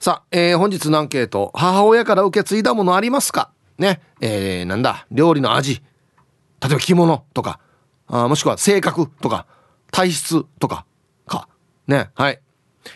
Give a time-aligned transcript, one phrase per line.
[0.00, 3.50] さあ、えー、本日のアンケート母親から受け継いだものありますか？
[3.78, 4.00] ね。
[4.20, 5.06] えー、なんだ？
[5.10, 5.82] 料理の味。
[6.62, 7.58] 例えば着物とか。
[8.06, 9.46] あもしくは性格とか。
[9.90, 10.86] 体質とか。
[11.26, 11.48] か。
[11.88, 12.10] ね。
[12.14, 12.40] はい。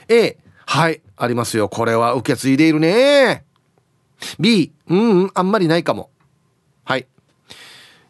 [0.09, 1.03] A はい。
[1.17, 1.69] ありますよ。
[1.69, 3.45] これは受け継いでいるね。
[4.39, 6.11] B うん、うん、あんまりないかも。
[6.84, 7.09] はい。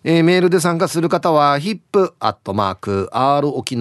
[0.04, 3.76] えー、メールで参加する方は hip.r 沖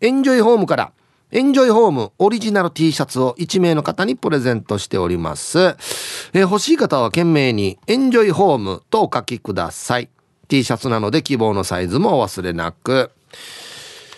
[0.00, 0.92] エンジョイホームから、
[1.32, 5.58] エンジョイホームオリジナル T シャツを1名の方にプレゼントしております。
[5.58, 10.08] えー、欲しい方は懸命にエンジョイホームとお書きください。
[10.48, 13.10] T シャツなので希望のサイズもお忘れなく。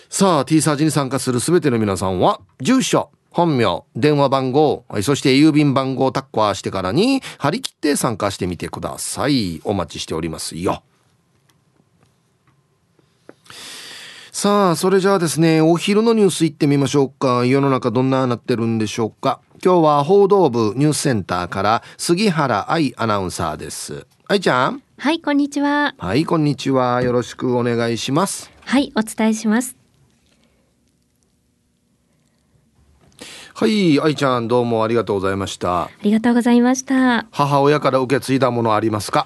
[0.09, 9.61] さあ、T サージに参加するすべての皆さんは、住所、本名、電話番号、そして郵便番号をタッカーしてからに張り切って参加してみてください。
[9.63, 10.81] お待ちしておりますよ。
[14.31, 17.45] さあ、それじゃあですね、お昼のニュース行ってみましょうか。
[17.45, 19.41] 世の中どんななってるんでしょうか。
[19.63, 24.07] 今日は報道部ニュースセンターから杉原愛アナウンサーです。
[24.27, 24.81] 愛ちゃん。
[25.01, 25.95] はい、こんにちは。
[25.97, 27.01] はい、こんにちは。
[27.01, 28.51] よろしくお願いします。
[28.65, 29.77] はい、お伝えします。
[33.53, 35.83] はい、愛ちゃん、どうもありがとうございました。
[35.83, 37.27] ありがとうございました。
[37.31, 39.25] 母親から受け継いだものありますか？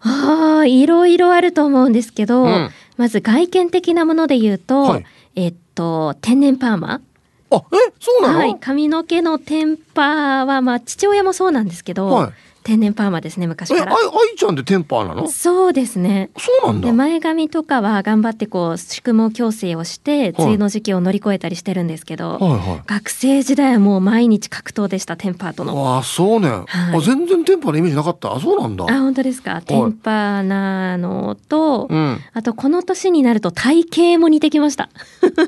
[0.00, 7.02] ああ、いろいろあると思うんですけど、うん、まず外見的なもので言うと、はい、えっと、天然パーマ。
[7.50, 7.60] あ、え、
[8.00, 8.38] そうなの？
[8.38, 12.06] はい、髪の毛のテンパは、まあ、父親もそうなんですけど。
[12.06, 12.32] はい
[12.68, 13.92] 天然パーマですね昔から。
[13.92, 15.26] え、愛ちゃんでテンパーなの？
[15.28, 16.28] そうですね。
[16.36, 16.92] そうなんだ。
[16.92, 25.96] 前髪とかは頑張ってこう宿毛矯正をして梅雨の時期を乗り越えたりしてるんですけど、はいはい、学生時代はもう毎日格闘でしたテンパーとの。
[25.96, 28.34] あそうね、はい、あ全然テンパーのイメージなかった。
[28.34, 28.84] あそうなんだ。
[28.84, 29.62] あ本当ですか？
[29.62, 34.90] テンパーなのと、うん、あとこの年になると体型も似てきました。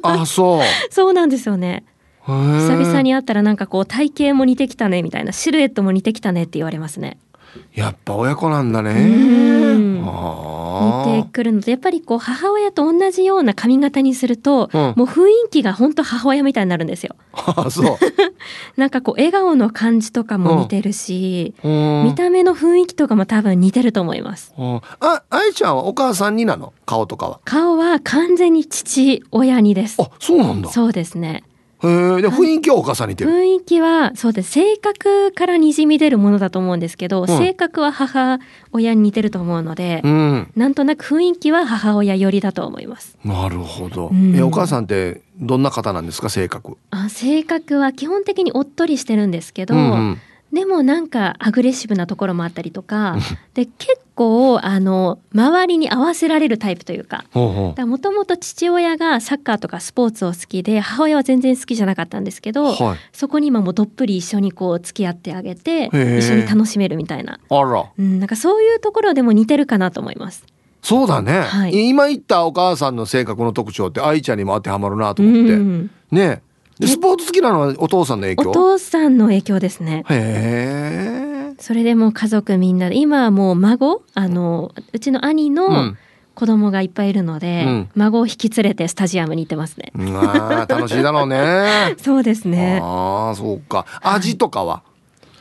[0.03, 0.63] あそう。
[0.91, 1.85] そうなんですよね。
[2.31, 7.19] 久々に会ったらなんかこう体型も似てきたねみたいなシルエットも似てきたねって言われますね。
[7.75, 8.95] やっぱ親子なんだね。
[10.81, 17.17] 似てくるのでやっぱりこう母親と同じような髪型にすると、うん、もう雰囲気が本当母親みたいになるんですよ。
[17.71, 17.99] そう
[18.81, 24.55] なんかこう笑顔の感じとかも似てるし、うん、見た目の雰囲気とかも多分似てると思います。
[25.01, 26.73] あ、愛ちゃんはお母さんになの？
[26.87, 27.41] 顔とかは。
[27.45, 30.01] 顔は完全に父親にです。
[30.01, 30.71] あ、そうなんだ。
[30.71, 31.43] そうですね。
[31.83, 33.31] へえ、で雰囲気はお母さんに似てる？
[33.31, 34.51] 雰囲気はそうです。
[34.51, 38.39] 性格からにじみ出るものだと思うんですけど、うん、性格は母
[38.73, 43.17] 親に似てると思うので、うん、なんとなく雰囲気は母親寄りだと思います。
[43.25, 44.09] なるほど。
[44.09, 46.77] うん、え、お母さんってどんな方なんですか、性格。
[46.91, 49.75] あ、性格は基本的におっとりしてるんですけど。
[49.75, 50.21] うんうん
[50.53, 53.17] でもなんかアグレッシブなところもあったりとか
[53.55, 57.25] で結構あの周りに合わせられるタイプというか。
[57.33, 67.41] もともと父親がサッカーとかスポーツを好きで母親は全然好きじゃなかったんですけど、はい、そこに今もどっぷり一緒にこう付き合ってあげて一緒に楽しめるみたいな。
[67.49, 70.45] あら、うん、なんかそういうところでも似てるかなと思います。
[70.83, 76.43] そうだね、はい、今言ったお母さんの性格の特徴って愛ちゃんにも当てはまるなと思って、うん、ね。
[76.83, 78.51] スポーツ好きなのはお父さんの影響？
[78.51, 80.05] お父さんの影響ですね。
[80.09, 81.30] へえ
[81.61, 85.95] それでも家族みんなで今はもう孫あのうちの兄の、
[86.35, 89.93] 子供がいっぱいいるので、うん、孫を引き連れてスタジアムに行ってますね。
[90.15, 91.97] あ楽しいだろうね。
[92.01, 92.81] そうですね。
[92.83, 93.85] ああ、そうか。
[94.01, 94.83] 味とかは？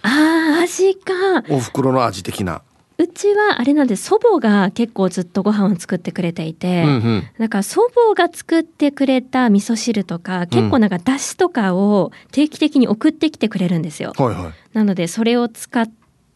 [0.02, 1.14] はい、ああ、味か。
[1.50, 2.64] お袋の味的な。
[2.98, 14.12] うちはあれなんで祖母が結構ずっとご飯を作ってくれていて、うんうん、だから祖母が作ってくれた味噌汁とか結構なんかだしとかを定期的に送ってきてくれるんですよ。
[14.18, 15.90] はいはい、なのでそれを使っ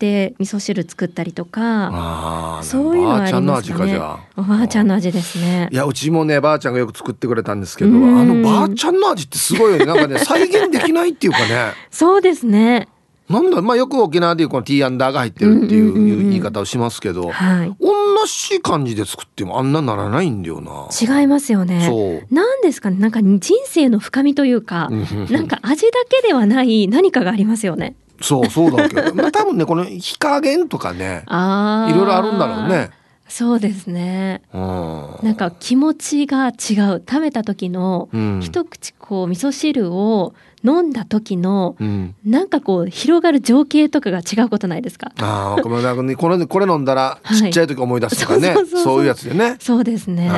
[0.03, 3.97] て味噌汁作ったりとかそういうのはありますかね。
[4.35, 5.69] おばあちゃんの味ですね。
[5.71, 7.93] いやうちもねばあちゃんがよく作ってくれたんですけどあ
[8.25, 9.85] のばあちゃんの味ってすごいよね。
[9.85, 11.71] なんかね 再現できないっていうかね。
[11.89, 12.89] そうですね。
[13.29, 17.89] なんだまあよく沖縄でいうこの T アンダーが入ってるっていう言い方をしますけど、はい、同
[18.25, 20.89] じ感じで作ってもあんなならないんだよな。
[20.91, 21.85] 違いますよね。
[21.87, 22.35] そう。
[22.35, 22.97] なんですかね。
[22.97, 24.89] なんか人生の深みというか
[25.29, 29.13] なんか味だけではない何かがありますよねそうそうだけど。
[29.13, 32.89] まあ多分ねこの火加減とかねいろいろあるんだろうね。
[33.27, 34.43] そうですね。
[34.53, 34.61] うん。
[35.23, 37.03] なんか気持ちが違う。
[37.07, 38.39] 食べた時のうん。
[38.41, 42.15] 一口こう味噌汁を飲んだ時のうん。
[42.25, 45.11] なんかこう広がる情景とかが違うことないですか？
[45.19, 45.81] ああ、この
[46.17, 47.37] これこれ飲んだらはい。
[47.37, 49.55] ちっちゃい時思い出すとかね、そうそういうやつでね。
[49.59, 50.29] そうですね。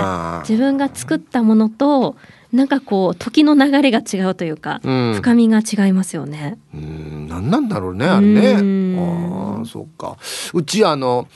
[0.47, 2.15] 自分が作ったものと
[2.55, 5.13] なんかこう時の流れが違うというか、うん。
[5.15, 6.57] 深みが違いますよね。
[6.73, 8.51] うん、なんなんだろうね、あれね。
[8.53, 9.57] うん。
[9.59, 10.17] ああ、そうか。
[10.53, 11.27] うちあの。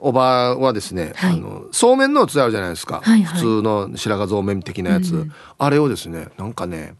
[0.00, 1.32] おばはですね、はい。
[1.32, 3.40] あのそうめんのやつあるじゃないですか、はいはい。
[3.40, 6.94] 普通の白髪そうめん的なやつ、うんあれをですねなんかね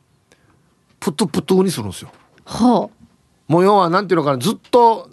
[0.99, 2.11] プトプトにするんですよ。
[2.45, 2.91] ほ
[3.47, 5.09] もう要はなんていうのかなずっと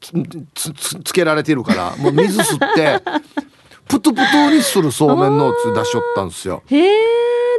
[0.00, 0.12] つ
[0.54, 3.02] つつつけられてるからもう水吸って
[3.88, 6.62] プトプトにするそうめんのやつ出しよったんですよ。
[6.70, 6.92] うへえ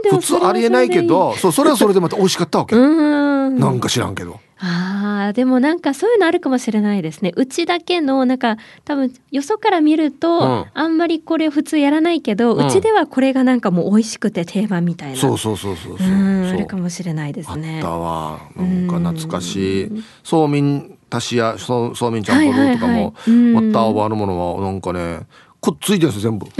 [0.03, 4.39] でも普通ありえないけどそうそれはそれでまた美味しかったわけ、なんか知らんけど。
[4.65, 7.33] あーでもなんかそういうのあるかもしれないですね。
[7.35, 10.65] うちだけのなんか多分よそから見ると、うん。
[10.73, 15.17] あんまりこれ普通やらないけど、ううんちではこれがなんかもう美味しくて定番みたいな。
[15.17, 16.07] そうそうそうそうそう。
[16.07, 18.39] あるかもしれないであっすねたわ。
[18.55, 19.83] なんか懐かしい。
[19.87, 20.03] うん。
[20.23, 25.27] そうみん足しやそうそうみんちゃんぽるとかも、はいはいはいうん割ったおばのものはなんかね
[25.63, 26.48] くっついてるんですよ全部。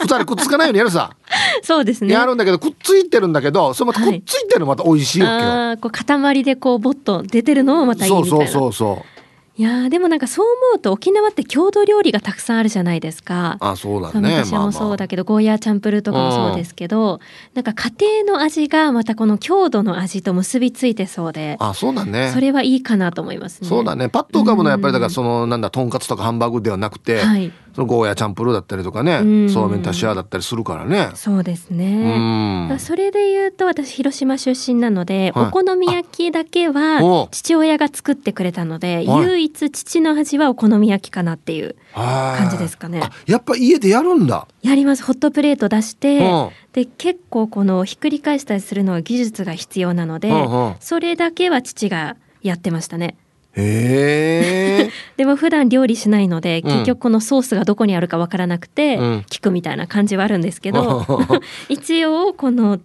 [0.00, 1.16] 二人くっつかないようにやるさ、
[1.62, 2.12] そうですね。
[2.12, 8.36] やるんだけどくっついてるんだけどそれまたくっついてるのまた美味しいわけよ、あーこう塊でこうボッと出てるのもまたいいみたいな。
[8.36, 9.14] そうそうそうそう。
[9.56, 13.56] いやーでもなんかそう思うと沖縄って郷土料理がたくさんあるじゃないですか。
[13.60, 17.20] あそうだそうね昔もそうだけど、ゴーヤーチャンプルーとかもそうですけど、
[17.54, 22.32] なんか家庭の味がまたこの郷土の味と結びついてそうで、あそうだね。
[22.34, 23.68] それはいいかなと思いますね。
[23.68, 24.08] そうだね。
[24.08, 29.50] パッと浮かぶのはやっぱりだからそのなんだとんかつとかハンバーグではなくて、はい、そのゴーヤチャンプルーだったりとかね、うん。
[29.50, 31.10] そうめん足し屋だったりするからね。
[31.14, 32.66] そうですうね。
[32.66, 32.68] ん。
[32.68, 35.46] だからそれで言うと私広島出身なので、はい。
[35.48, 39.06] お好み焼きだけおは父親が作ってくれたので、はい。
[39.06, 43.00] 唯一父の味はお好み焼きかなっていう感感じですかね。
[43.02, 45.02] あやっぱ家でやるんだ、やります。
[45.02, 46.50] ホットプレート出して、うん。
[46.72, 50.74] で結構このひっくり返したりするのは技術が必要なので、うんうん。
[50.78, 53.16] それだけは父がやってましたね
[53.56, 56.70] へえ でも普段料理しないのでうん。
[56.70, 59.24] 結局このソースがどこにあるかわからなくて、うん。
[59.30, 61.06] 聞くみたいな感じはあるんですけど
[61.68, 62.78] 一応この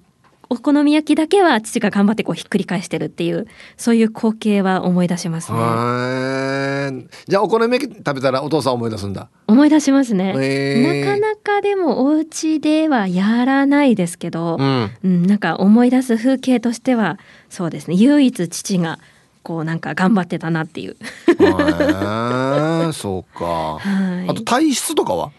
[0.52, 7.08] お好み焼きだけは父が頑張ってこうひっくり返してるっていうそういう光景は思い出しますね。
[7.28, 9.30] じゃあお好み焼き食べたらお父さん思い出すんだ。
[9.48, 14.92] 思い出しますね、なかなかでもお家ではやらないですけど、うん。
[15.04, 17.20] うん、なんか思い出す風景としては
[17.50, 17.96] そうですね。
[17.96, 18.98] 唯一父が
[19.44, 20.92] こうなんか頑張ってたなっていう。
[20.92, 23.46] へえそうか。
[23.80, 25.32] はい、あと体質とかは？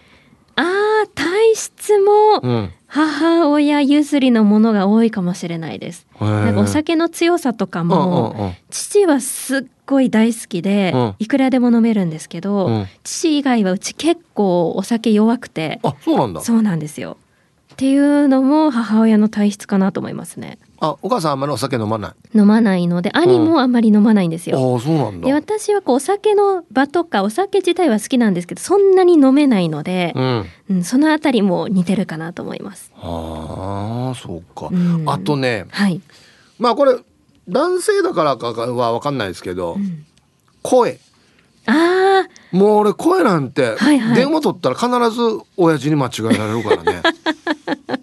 [0.56, 2.70] あー体質もうん。
[2.92, 6.08] 母親譲りのものが多いかもしれないです。
[6.18, 8.54] なんかお酒の強さとかも、うんうんうん。
[8.68, 11.14] 父はすっごい大好きで、うん。
[11.20, 12.86] いくらでも飲めるんですけど、うん。
[13.04, 15.78] 父以外はうち結構お酒弱くて。
[15.84, 16.40] あそうなんだ。
[16.40, 17.16] そうなんですよ。
[17.74, 20.58] っていうのも母親の体質かなと思いますね。
[20.82, 22.38] あお母さんあんまりお酒飲まない？
[22.38, 24.56] 飲まないので兄もあんまり飲まないんですよ。
[24.56, 25.26] ああそうなんだ。
[25.26, 30.46] で私はこうお酒の場とかお酒自体は好きなんですけどそんなに飲めないので、うん。
[30.70, 32.90] うん、そのあたりも似てるかなと思います。
[32.96, 35.04] ああそうか、うん。
[35.06, 36.00] あとねはい、
[36.58, 36.96] まあこれ
[37.48, 40.06] 男性だからかは分かんないですけど、うん。
[40.62, 40.98] 声。
[41.66, 42.56] あー。
[42.56, 44.16] もう俺声なんてはいはい。
[44.16, 45.20] 電話取ったら必ず
[45.56, 47.02] 親父に間違えられるからね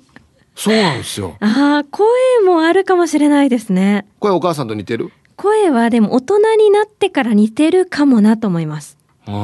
[0.59, 1.37] そうなんですよ。
[1.39, 2.07] あー声
[2.45, 4.07] もあるかもしれないですね。
[4.19, 5.11] 声お母さんと似てる？
[5.35, 8.97] 声はでも大人になってから似てるかもなと思います。
[9.27, 9.35] あうー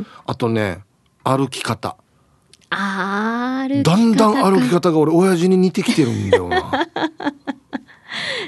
[0.00, 0.06] ん。
[0.26, 0.78] あとね
[1.22, 1.96] 歩き方。
[2.70, 6.88] あー歩きだんだん歩き方が俺親父に似てきてるんだよな。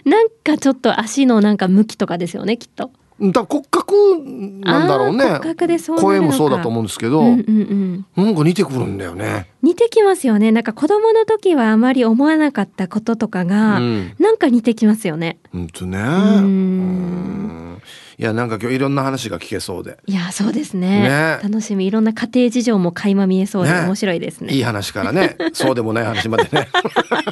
[0.06, 2.90] なんかちょっと足のなんか向きとかですよねきっと。
[3.20, 4.18] 多分骨格
[4.64, 5.26] なんだろうね。
[5.26, 8.24] 骨格でそう声もそうだと思うんですけど、うんうんうん。
[8.24, 9.50] なんか似てくるんだよね。
[9.62, 10.52] 似てきますよね。
[10.52, 14.14] なんか子供の時はあまり思わなかったこととかが、うん。
[14.18, 15.38] なんか似てきますよね。
[15.52, 16.02] ほんとねん。
[16.02, 17.82] うん。
[18.18, 19.98] いやなんか今日いろんな話が聞けそうで。
[20.06, 21.02] いやそうですね。
[21.02, 21.38] ね。
[21.42, 21.86] 楽しみ。
[21.86, 23.80] いろんな家庭事情も垣間見えそうでね。
[23.80, 24.52] 面白いですね。
[24.54, 25.36] いい話からね。
[25.52, 26.68] そうでもない話までね。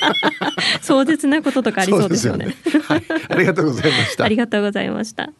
[0.82, 2.46] 壮絶なこととかありそうですよね。
[2.52, 2.54] ね。
[2.82, 4.24] はい、ありがとうございました。
[4.24, 5.30] ありがとうございました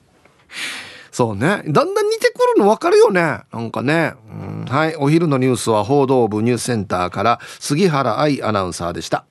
[1.13, 1.63] そうね。
[1.67, 3.41] だんだん似てくるの分かるよね。
[3.53, 4.97] なんかね、うん、はい。
[4.97, 9.25] お昼のニュースは報道部ニュースセンターから杉原愛アナウンサーでした。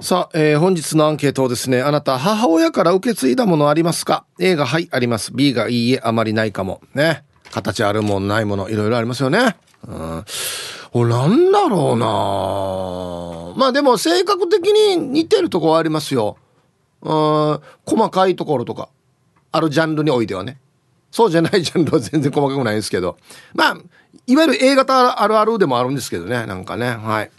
[0.00, 5.32] さあ、えー本日のアンケートをですねあなた母親から受け継いだものありますか？A がはいあります。
[5.32, 6.82] B がいいえあまりないかも。
[6.94, 7.24] ね。
[7.50, 9.56] 形あるもんないものいろいろありますよね。
[9.88, 10.24] うん。
[10.92, 16.36] これなんだろうなまあでも性格的に似てるとこはありますよ。
[17.00, 18.88] 細かいところとか
[19.52, 20.58] あるジャンルにおいてはね。
[21.10, 23.16] そうじゃないジャンルは全然細かくないんですけど。
[23.54, 23.78] まあ
[24.26, 26.90] いわゆる A 型あるあるでもあるんですけどねなんかね。
[26.90, 27.30] はい。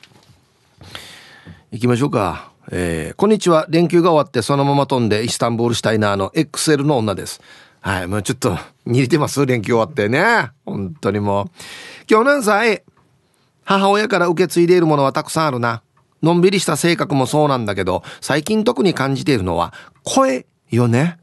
[1.72, 2.52] 行きましょうか。
[2.72, 3.66] えー、こんにちは。
[3.70, 7.42] 連休が終わってそのまま飛んでイスタンブールしたいなあの XL の女です。
[7.82, 10.52] はいもうちょっと似てます連休終わってね。
[10.66, 11.48] 本当にもう。
[12.10, 12.84] 今日何歳
[13.64, 15.84] 母親から受け継いでいるものはたくさんあるな。
[16.24, 21.20] のんびりした性格もそうなんだけど最近特に感じているのは声よね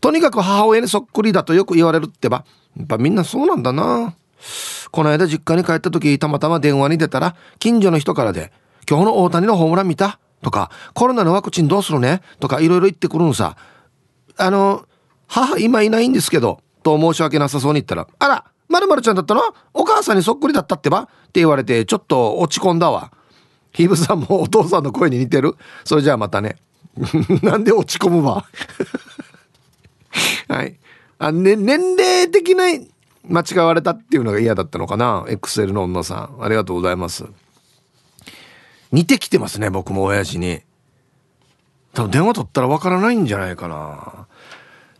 [0.00, 2.44] とにかく母親にそっくりだとよく言われるってば
[2.76, 4.14] やっぱみんなそうなんだな
[4.90, 8.52] この間実家に帰った時たまたま電話に出たら近所の人からで
[8.88, 12.22] 「今日の大谷のホームラン見た?」とか、コロナのワクチンどうするね？
[12.38, 13.58] とかいろいろ言ってくるんさ。
[14.38, 14.86] あの、
[15.26, 19.42] 母今いないんですけど、と申し訳なさそうに言ったら、あら、まるまるちゃんだったの？
[19.74, 21.00] お母さんにそっくりだったってば？
[21.02, 23.12] って言われて、ちょっと落ち込んだわ。
[23.72, 25.56] ヒブさんもお父さんの声に似てる？
[25.84, 26.56] それじゃあまたね。
[27.42, 28.44] なんで落ち込むわ？
[30.48, 30.76] はい。
[31.18, 32.64] あ、ね、年齢的な
[33.28, 36.42] 間違われたっていうのが嫌だったのかな ?XL の女さん。
[36.42, 37.24] ありがとうございます。
[38.92, 40.62] 似てきてますね、僕も親父に。
[41.92, 44.26] 多分電話取ったらわからないんじゃないかな。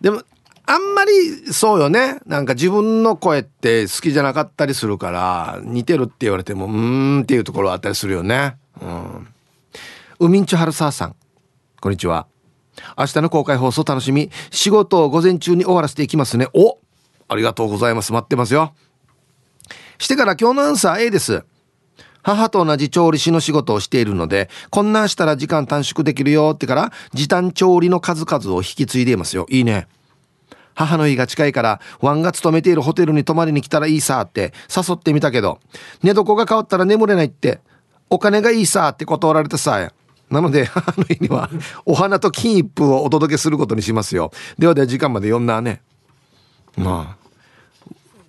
[0.01, 0.23] でも、
[0.71, 2.21] あんまりそうよね。
[2.27, 8.57] なんか自分の声って好きじゃなかったりするから、似てるって言われても、うーんっていうところあったりするよね。
[8.81, 9.27] うん。
[10.21, 11.17] ウミンチュハルサーさん。
[11.81, 12.29] こんにちは。
[12.97, 14.31] 明日の公開放送楽しみ。
[14.53, 16.47] 仕事を午前中に終わらせていきますね。
[16.55, 16.79] お
[17.27, 18.13] ありがとうございます。
[18.13, 18.73] 待ってますよ。
[19.99, 21.43] してから今日のアンサー A です。
[22.23, 29.47] 母と同じ調理師の仕事をしているので、こんなんしたら時間短縮できるよってから、時短調理の数々を引き継いでいますよ。
[29.51, 29.89] いいね。
[30.75, 35.59] 母の日が近いから、ワンが勤めているホテルに泊まりに来たらいいさって誘ってみたけど、
[36.03, 37.61] 寝床が変わったら眠れないって、
[38.09, 39.93] お金がいいさって断られたさえ。
[40.31, 41.51] なので、母の日には、
[41.85, 44.31] お花と金一封をお届けすることにしますよ。
[44.59, 45.83] ではでは時間まで読んだね。
[46.77, 47.17] ま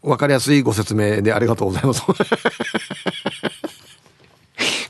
[0.04, 2.02] あ、わかりやすいご説明でありがとうございます。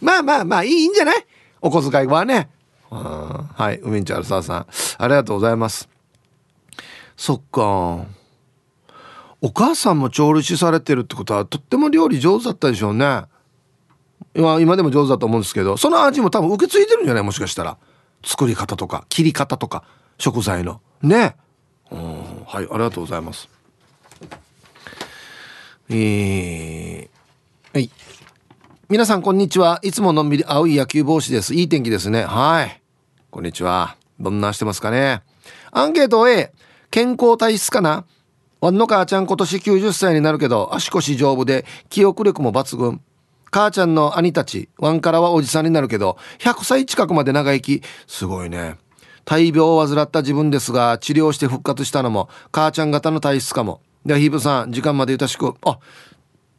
[0.02, 1.26] まあまあまあいいんじゃない？
[1.62, 2.50] お小遣いはね。
[2.90, 4.66] はい、ウミンチャルサーさん、
[4.98, 5.88] ありがとうございます。
[7.22, 8.08] そっか。
[9.42, 13.26] お母さんも調理師されてるってことはとっても料理上手だったでしょうね。
[14.34, 17.24] 今今でも上手だと思うんですけど、その味も多分受け継いでるんじゃない？
[17.24, 17.78] もしかしたら。
[18.26, 19.84] 作り方とか、切り方とか、
[20.18, 20.82] 食材の。
[21.04, 21.36] ね。
[21.92, 23.48] うん、はい、ありがとうございます。
[25.90, 27.10] えー、
[27.72, 27.92] はい。
[28.90, 32.82] 皆さんこんにちはいつものんびり青い野球帽子ですいい天気ですねはい
[33.30, 35.22] こんにちはどんなしてますかね？
[35.72, 36.52] アンケート A
[36.92, 38.06] 健康体質かな？
[38.60, 43.02] わんの母ちゃん今年90歳になるけど足腰丈夫で記憶力も抜群。
[43.50, 47.82] 母ちゃんの兄たちワンからはおじさんになるけど100歳近くまで長生き。
[48.08, 48.78] すごいね。
[49.26, 53.82] 大病を患った自分ですが治療して復活したのも母ちゃん方の体質かも。
[54.06, 55.54] ではヒープさん時間までよろしく。
[55.64, 55.80] あ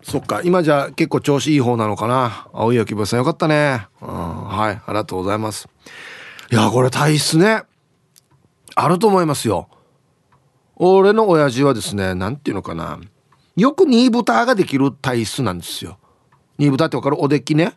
[0.02, 0.40] そっか。
[0.42, 2.48] 今じゃ結構調子いい方なのかな。
[2.52, 4.74] 青い焼き坊さんよかったね、うん、はい。
[4.74, 5.68] ありがとうございます。
[6.50, 7.62] いやこれ体質ね
[8.74, 9.68] あると思いますよ。
[10.84, 12.98] 俺の親父はですね何て言うのかな。
[13.56, 15.96] よく煮豚ができる体質なんですよ。
[16.58, 17.20] 煮豚ってわかる？
[17.20, 17.74] おできね。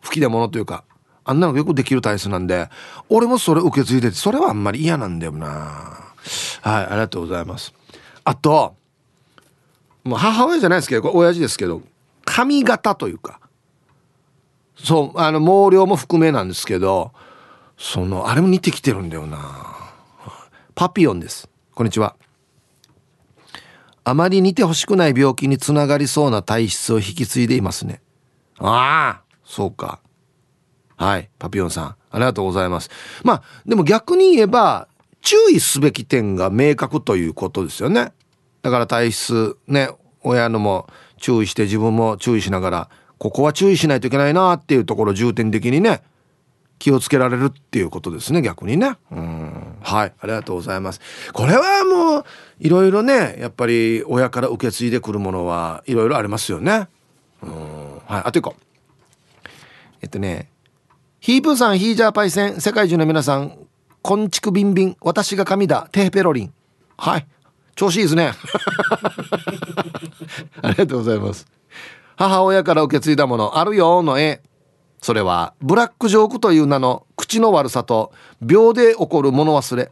[0.00, 0.84] 吹き出物というか。
[1.22, 2.70] あんなのよくできる体質なんで。
[3.10, 5.46] 俺もそれ受け継いでてそれはあんまり嫌なんだよな。
[5.46, 7.74] はいありがとうございます。
[8.24, 8.74] あと
[10.04, 11.82] もう母親じゃないですけどこれ親父ですけど
[12.24, 13.38] 髪型というか。
[14.82, 17.12] そうあの毛量も含めなんですけど
[17.76, 19.76] そのあれも似てきてるんだよな。
[20.74, 21.50] パピヨンです。
[21.74, 22.16] こんにちは。
[24.04, 28.00] あまり似てほしくない病気につながりそうな体質を引き継いでいますね。
[28.58, 29.30] ああ。
[29.44, 30.00] そうか。
[30.96, 31.28] はい。
[31.38, 32.90] パピヨンさんありがとうございます。
[33.24, 34.88] まあでも逆に言えば
[35.22, 38.12] 注意すべき点が明確ということですよね。
[38.62, 39.90] だから体質ね
[40.22, 46.02] 親のも注意して自分も注意しながらここは注意しないといけないなっていうところ重点的にね
[46.80, 48.96] 気をつけられるっていうことですね逆にね。
[49.12, 49.76] うん。
[49.82, 50.12] はい。
[50.18, 51.00] ありがとうございます。
[51.32, 52.24] これはもう
[52.58, 56.88] いろいろねやっぱり親から受け継いでくるものはいろいろありますよね。
[57.42, 57.50] うん。
[58.06, 58.22] はい。
[58.24, 58.56] あと一個。
[60.02, 60.48] えっとね
[61.20, 63.58] ヒープーさんヒージャーパイセン世界中の皆さん
[64.00, 66.52] こんちくビンビン私が神だテーペロリン。
[66.96, 67.26] はい。
[67.76, 68.32] 調子いいですね。
[70.62, 71.46] ありがとうございます。
[72.16, 74.40] 母親から受け継いだものあるよの絵。
[75.00, 79.90] それはブラックジョークという名の口の悪さと秒で起こる物忘れ。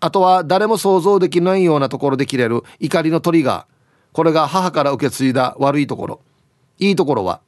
[0.00, 3.74] あとは誰も想像できないようなところで切れる怒りのトリガー。
[4.12, 6.20] これが母から受け継いだ悪いところ。
[6.78, 7.40] いいところは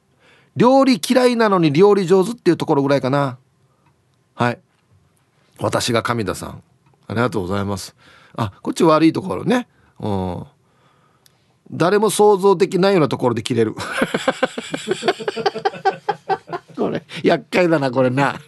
[0.55, 3.37] 料理嫌いなのに料理上手っていうところぐらいかな。
[4.33, 4.59] はい。
[5.59, 6.63] 私が神田さん。
[7.07, 7.95] ありがとうございます。
[8.35, 9.67] あこっち悪いところね。
[9.99, 10.43] うん。
[11.71, 13.75] 誰も想像できないようなところで切れる。
[17.23, 18.39] 厄介だなこれな。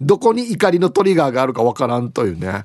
[0.00, 2.64] どこに怒りのトリガーがあるかわからんというね。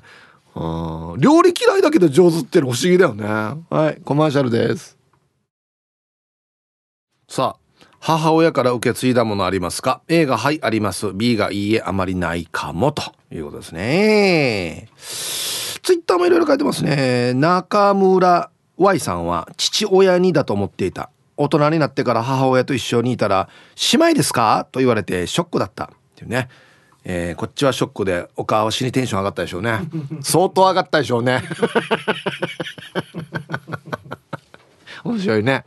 [0.54, 3.24] 料理嫌いだけど上手っての不思議だよね。
[3.26, 4.96] はいコマーシャルです。
[7.28, 11.12] さあ母親から受け継いだものありますか？A がはいあります。
[11.14, 14.88] B がいいえあまりないかもということですね。
[14.96, 17.34] ツイッターもいろいろ書いてますね。
[17.34, 21.10] 中村 Y さんは父親にだと思っていた。
[21.36, 23.48] 大人になってから母親と一緒にいたら
[23.92, 26.48] 「姉妹ですか?」と言われてショックだったっていうね。
[27.06, 29.80] えー、こっちはショックでお母は死にテンション上がったでしょうね
[30.24, 31.42] 相当上がったでしょうね
[35.04, 35.64] 面白いね。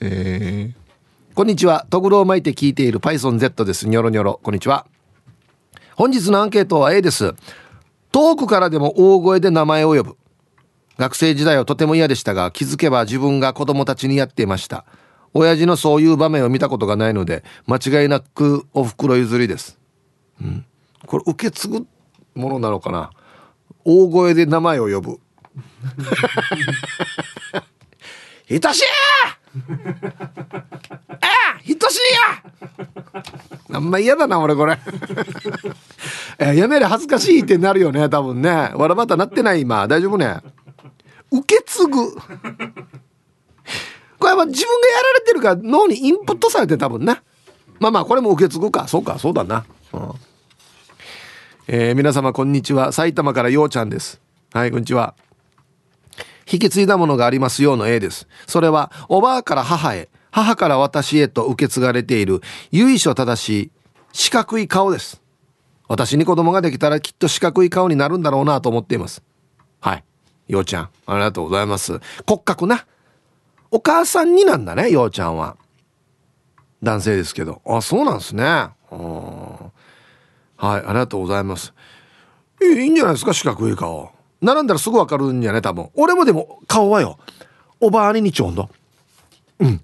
[0.00, 0.74] えー、
[1.34, 3.86] こんにちはトグロを巻いて聞いている PythonZ です。
[3.86, 4.40] ニョロニョロ。
[4.42, 4.86] こんにちは。
[5.94, 7.34] 本日のアンケートは A です。
[8.10, 10.16] 遠くからでも大声で名前を呼ぶ
[11.00, 14.84] 学生時代はとても嫌でしたが気づけば自分が子供たちにやっていました。
[15.32, 19.78] 親父のそういう場面を見たことがないので間違いなくお袋譲りです、
[20.42, 20.66] うん、
[21.06, 21.86] これ受け継ぐ
[22.34, 23.12] ものなのかな？
[23.82, 25.20] 大声で名前を呼ぶ。
[28.50, 29.38] いとしいあ
[31.64, 32.00] いとしい
[33.14, 33.22] や！
[33.72, 34.78] あんま嫌だな俺これ。
[36.38, 38.50] えやめれ恥ずかしいってなるよね多分ね。
[38.74, 39.86] わらばたなってない今。
[39.88, 40.38] 大丈夫ね？
[41.30, 42.12] 受け継ぐ。
[44.18, 47.22] これは自分がやられてるから脳にインプットされて多分ね
[47.78, 48.86] まあまあこれも受け継ぐか。
[48.86, 50.12] そうかそうだな、うん。
[51.68, 52.92] えー、皆様こんにちは。
[52.92, 54.20] 埼玉からようちゃんです。
[54.52, 55.14] はいこんにちは。
[56.50, 58.26] 引き継いだものがありますようの A です。
[58.46, 63.70] それはおばあから母へ母から私へと受け継がれている由緒正しい
[64.12, 65.22] 四角い顔です。
[65.88, 69.22] 私に子供ができたらきっと四角い顔になるんだろうなと思っています。
[69.80, 70.04] はい
[70.50, 70.88] ようちゃん。
[71.06, 72.00] ありがとうございます。
[72.26, 72.84] 骨格な。
[73.70, 75.56] お母さんになんだねようちゃんは。
[76.82, 77.62] 男性ですけど。
[77.64, 78.44] あそうなんですね。
[78.44, 78.72] はい
[80.60, 81.72] ありがとうございます。
[82.60, 84.10] いいんじゃないですか四角い顔。
[84.42, 85.90] 並んだらすぐわかるんじゃね多分。
[85.94, 87.18] 俺もでも顔はよ。
[87.80, 88.68] おばあに似ちょんだ
[89.60, 89.80] うん。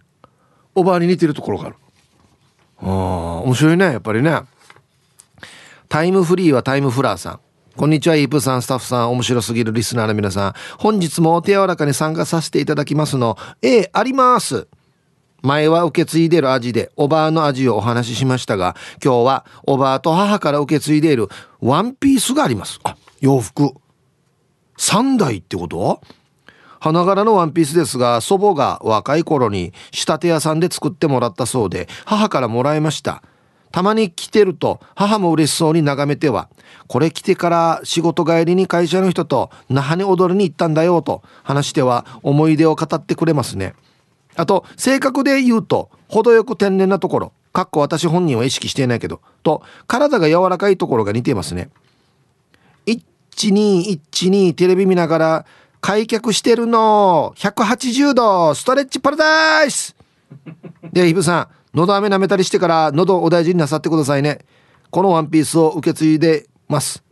[0.74, 1.76] おばあに似てるところがある。
[2.82, 2.86] あ
[3.44, 4.42] 面白いねやっぱりね。
[5.88, 7.40] タイムフリーはタイムフラーさん。
[7.76, 10.54] こんにちは、イープさん、スタッフさん、面白すぎるリスナーの皆さん。
[10.78, 13.36] 本日もお手柔らかに参加させていただきますの。
[13.60, 14.66] え、あります。
[15.42, 21.28] 前は受け継いでる味で、おばあの味をお話ししましたが、今日はおばあと母から受け継いでいる
[21.60, 22.80] ワンピースがあります。
[22.82, 23.74] あ、洋服。
[24.78, 26.00] 3代ってこと？
[26.80, 33.22] 花柄のワンピースですが、祖母が若い頃に仕立て屋さんで作ってもらったそうで、母からもらいました。
[33.76, 36.48] たまに着てると母も嬉しそうに眺めては
[36.86, 43.74] これ着てから仕事帰りに会社の人と那覇に踊りに行ったんだよと話しては思い出を語ってくれますね。
[44.34, 51.68] あと性格で言うと程よく天然なところかっこ私本人は意識していないけどと体が柔らかいところが似ていますね。
[52.86, 55.46] 1212テレビ見ながら
[55.82, 59.94] 開脚してるの180度ストレッチパラダイス。
[60.94, 64.46] ではイブさん喉飴舐めたりしてから喉お大事になさってくださいね。
[64.90, 67.04] このワンピースを受け継いでます。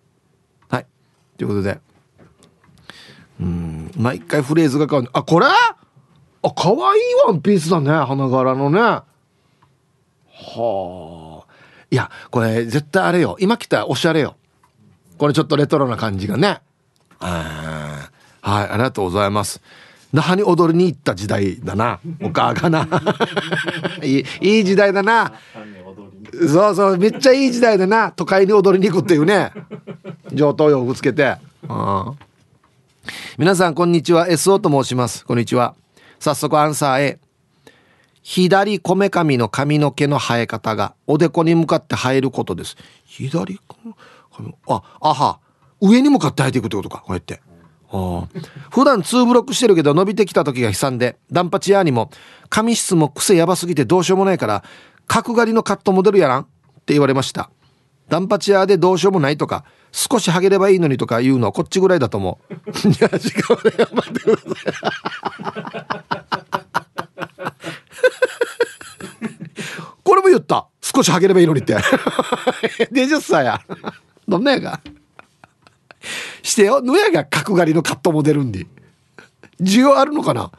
[0.70, 0.86] はい。
[1.36, 1.80] ということで。
[3.40, 3.90] うん。
[3.94, 5.10] 毎回フレーズが変わる。
[5.12, 5.46] あこれ？
[5.46, 5.50] あ
[6.56, 6.80] 可愛い
[7.26, 7.90] ワンピースだね。
[7.90, 8.80] 花柄のね。
[8.80, 9.04] は
[11.42, 11.44] あ。
[11.90, 13.36] いやこれ絶対あれよ。
[13.40, 14.36] 今来たらおしゃれよ。
[15.18, 16.62] これちょっとレトロな感じがね。
[17.20, 18.08] は
[18.42, 18.42] い。
[18.42, 19.60] ありがとうございます。
[20.14, 21.98] 那覇に踊りに行った時代だな。
[22.22, 22.88] お母がな。
[24.00, 25.32] いいいい時代だな。
[26.32, 28.12] そうそうめっちゃいい時代だな。
[28.12, 29.50] 都会に踊りに行くっていうね。
[30.32, 31.36] 上等洋服つけて。
[33.38, 34.28] 皆さんこんにちは。
[34.28, 35.24] SO と申します。
[35.24, 35.74] こんにちは。
[36.20, 37.18] 早速アンサー A
[38.22, 42.76] 左こめかみの髪の毛の生え方がおでこに向かって生えることです。
[43.04, 43.58] 左
[44.68, 45.40] ああは。
[45.80, 46.98] 上に向かって生えていくってことか。
[46.98, 47.40] こうやって
[48.70, 52.10] 普段2ブロックしてるけど伸びてきた時が悲惨でダンパチアにも
[52.48, 54.64] 髪質も癖やばすぎてどうしようもないから
[55.06, 56.44] 角刈りのカットモデルやらんっ
[56.84, 57.50] て言われました。
[58.08, 62.54] ダンパチアでどうしようもないとか少しハゲればいいのにとか言うのはこっちぐらいだと思う。
[62.88, 66.14] いや時間で待ってください
[70.02, 70.66] これも言った。
[70.82, 71.76] 少しハゲればいいのにって。
[72.92, 73.60] 20歳や。
[74.28, 74.80] どんなやか
[76.42, 76.80] してよ。
[76.80, 78.66] 野屋が角刈りのカットモデルんで
[79.60, 80.50] 需要あるのかな？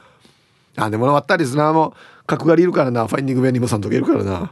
[0.77, 3.07] あでも終わったりすなもう角刈りいるからな。
[3.07, 4.51] ファインディングベニムさんとかいるからな。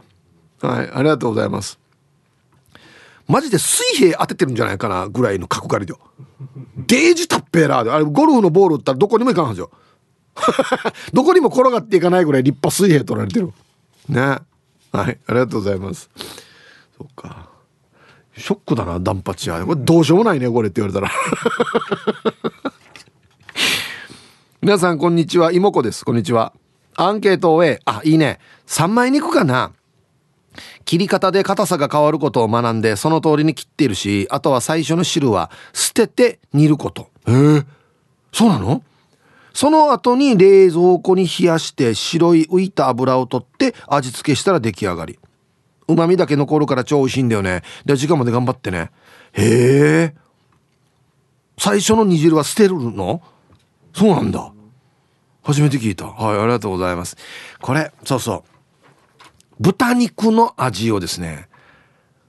[0.60, 1.78] はいありがとうございます。
[3.26, 5.08] マジで水平当ててるんじゃないかな？
[5.08, 5.94] ぐらいの角刈りで
[6.76, 7.90] デージタッペーラーで。
[7.90, 9.70] あれゴルフのボール打ったらどこにも行かんはずよ。
[11.12, 13.52] どこにも転がっていかないぐらい立派水平取られてる。
[14.08, 14.20] ね。
[14.20, 14.42] はい
[14.92, 16.10] ありがとうございます。
[16.98, 17.53] そっか。
[18.36, 19.64] ショックだなダンパチは。
[19.64, 21.10] これどうしようもないねこれって言われたら。
[24.60, 25.52] 皆さんこんにちは。
[25.52, 26.04] 妹子です。
[26.04, 26.52] こんにちは。
[26.96, 28.40] アンケートを終えあいいね。
[28.66, 29.72] 3枚肉かな。
[30.84, 37.10] 切り方で硬さが変わることを学んでその通りに切っているしあとは最初の汁は捨てて煮ること。
[37.26, 37.64] へえ
[38.32, 38.82] そうなの？
[39.52, 45.18] その後に冷蔵庫に冷やして白い浮いた油を取って味付けしたら出来上がり。
[45.86, 47.62] 旨味だけ残るから超美味しいんだよね。
[47.84, 48.90] で時間まで頑張ってね。
[49.32, 50.14] へえ。
[51.58, 53.22] 最初の煮汁は捨てるの？
[53.92, 54.52] そうなんだ。
[55.42, 56.06] 初めて聞いた。
[56.06, 57.16] はいありがとうございます。
[57.60, 58.50] これそうそう。
[59.60, 61.48] 豚肉の味をですね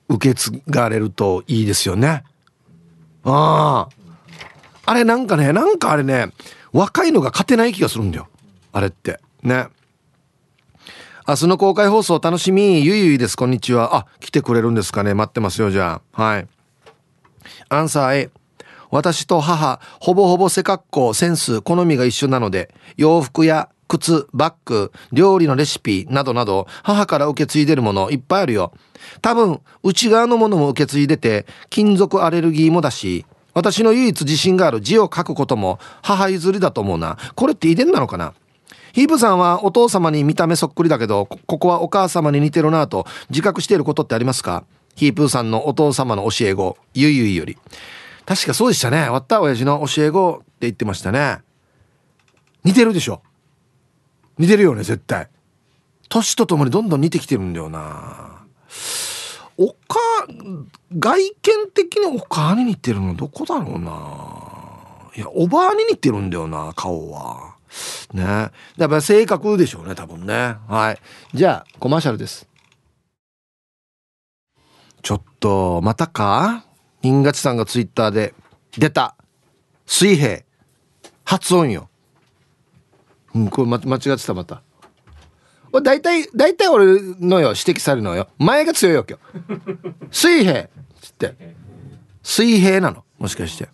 [0.09, 2.23] 受け継がれるといいですよね。
[3.23, 3.89] ああ。
[4.85, 6.27] あれなんかねなんかあれね
[6.71, 8.27] 若いのが勝てない気がするんだよ。
[8.73, 9.19] あれって。
[9.41, 9.67] ね。
[11.27, 12.85] 明日の公開放送楽しみ。
[12.85, 13.35] ゆいゆいです。
[13.35, 13.95] こんにちは。
[13.95, 15.15] あ来てくれるんですかね。
[15.15, 16.23] 待ってますよじゃあ。
[16.23, 16.47] はい。
[17.67, 18.29] アンサー A
[18.91, 28.71] 私と母ほぼほぼ背格好センス好みが一緒なので洋服や靴、バッグ、料理のレシピなどなど母から受け継いでるものいっぱいあるよ。
[29.23, 37.17] 多分内側のものも受け継いでて金属アレルギーもだし私の唯一自信がある字を書くことも母譲りだと思うな。
[37.33, 38.35] これって遺伝なのかな？
[38.95, 44.63] ヒープさんはお父様に見た目そっくりだけど、ここはお母様に似てるなと自覚していることってありますか？
[44.95, 47.57] ヒープーさんのお父様の教え子、ゆいゆいより。
[48.25, 49.09] 確かそうでしたね。
[49.09, 51.39] わった親父の教え子って言ってましたね。
[52.63, 53.21] 似てるでしょ？
[54.37, 55.27] 似てるよね、絶対。
[56.07, 58.45] 年とともにどんどん似てきてるんだよな。
[59.57, 59.99] おか
[60.97, 61.33] 外見
[61.73, 63.91] 的にお母に似てるのどこだろうな
[65.17, 67.54] いやおばあに似てるんだよな顔は
[68.13, 68.23] ね。
[68.23, 68.51] や
[68.85, 70.55] っぱ性格でしょうね多分ね。
[70.67, 71.37] はい。
[71.37, 72.47] じゃあコマーシャルです。
[75.01, 76.65] ちょっとまたか？
[77.03, 78.33] 新勝さんがツイッターで
[78.77, 79.15] 出た。
[79.85, 80.41] 水平
[81.23, 81.89] 発音よ。
[83.35, 84.63] うんこれ、ま、間違ってたまた。
[85.83, 86.85] 大体、大体俺
[87.19, 88.29] のよ、指摘されるのよ。
[88.39, 90.07] 前が強いよ、今日。
[90.09, 90.69] 水平
[91.01, 91.35] つって。
[92.23, 93.03] 水平なの。
[93.19, 93.67] もしかして。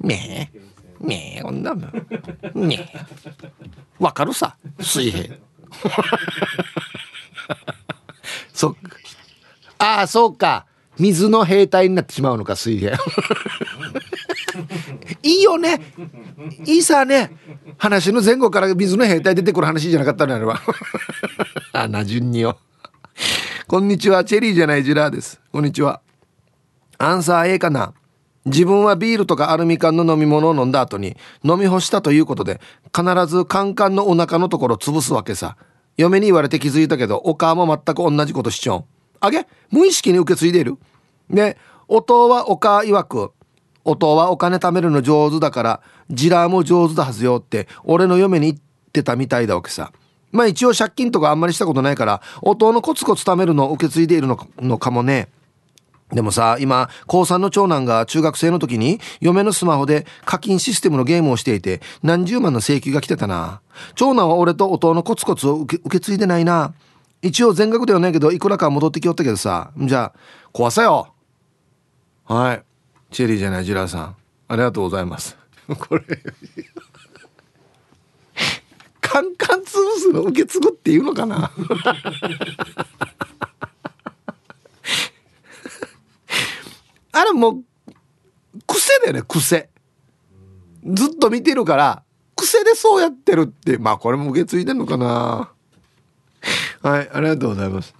[0.00, 0.60] ねえ。
[1.02, 1.88] ねえ、こんなの。
[2.54, 2.98] ねえ。
[3.98, 4.56] わかるさ。
[4.80, 5.34] 水平。
[8.54, 8.78] そっか。
[9.78, 10.66] ああ、そうか。
[10.98, 12.96] 水の兵隊になってしまうのか、水平。
[15.22, 15.80] いいよね。
[16.66, 17.36] いいさね。
[17.78, 20.60] 話の前後から水の兵隊出てくる話じゃなかったのよ、あれは。
[21.72, 22.58] あ、な順によ。
[23.66, 25.40] こんにちは、チェリーじゃないジラーです。
[25.50, 26.00] こんにちは。
[26.98, 27.94] アンサー A かな。
[28.44, 32.60] 自分はビールとかアルミ缶の飲み物を飲んだ後に飲み干したということで
[32.94, 35.56] 必ずカンカンのお腹のところ潰すわけさ。
[35.98, 38.84] 嫁に言われて気づいたけどお母も全く同じことしちゃう。
[39.20, 40.78] あげ無意識に受け継いでいる。
[41.28, 43.32] で、お父はお母曰く
[43.84, 48.58] お父はお金貯めるの上手だからジラーも上手だはずよって俺の嫁に言っ
[48.92, 49.92] てたみたいだわけさ
[50.30, 55.28] まあ一応借金とかあんまりしたことないからお父のコツコツ貯めるのを受け継いでいるのかもね
[56.12, 63.60] でもさ今高3の長男が中学生の時に嫁のスマホで課金システムのゲームをしていて何十万の請求が来てたな。
[63.94, 66.74] 長男は俺と弟のコツコツを受け継いでないな。
[67.22, 69.72] 一応全額ではないけどいくらか戻ってきよったけどさ。
[69.78, 70.18] じゃあ
[70.52, 71.14] 壊さよ。
[72.24, 72.62] はい。
[73.10, 74.16] チェリーじゃないジラーさん。
[74.48, 75.36] ありがとうございます。
[75.66, 76.02] これ。
[79.00, 79.64] カンカン潰
[79.98, 81.50] すの受け継ぐっていうのかな。
[87.32, 87.64] もう
[88.66, 89.70] 癖だよね癖
[90.84, 92.02] ずっと見てるから
[92.36, 95.52] 癖でそうやってるってまあこれも受け継いでんのかな
[96.82, 97.94] はいありがとうございます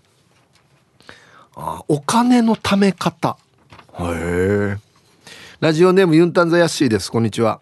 [1.54, 3.36] あお金のため方
[3.98, 4.92] へえ
[5.62, 7.08] ラジオネームユンタンザヤッシーです。
[7.08, 7.60] こんにちは。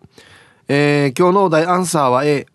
[0.68, 2.46] えー、今日のお題アンサーは A。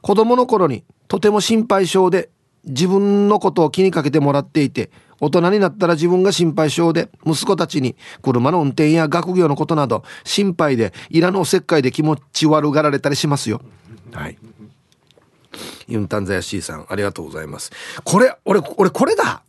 [0.00, 2.30] 子供の頃にとても心配性で
[2.68, 13.60] 自分のことを気にかけてもらっていて、大人になったら自分が心配性で息子たちに車の運転や学業のことなど心配でいらぬおせっかいで気持ち悪がられたりしますよ。
[14.12, 14.38] はい。
[15.88, 17.72] ユンタンザヤシーさん、ありがとうございます。
[18.04, 19.42] これ、俺、俺これだ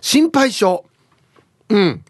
[0.00, 0.84] 心配性。
[1.70, 2.04] うん。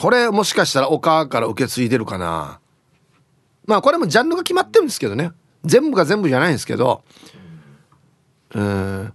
[0.00, 2.58] これもしかしたらお母から受け継いでるかな
[3.66, 7.04] まあこれもジャンルが決まってるんですけどね全部が全部じゃないんですけど
[8.54, 9.12] うん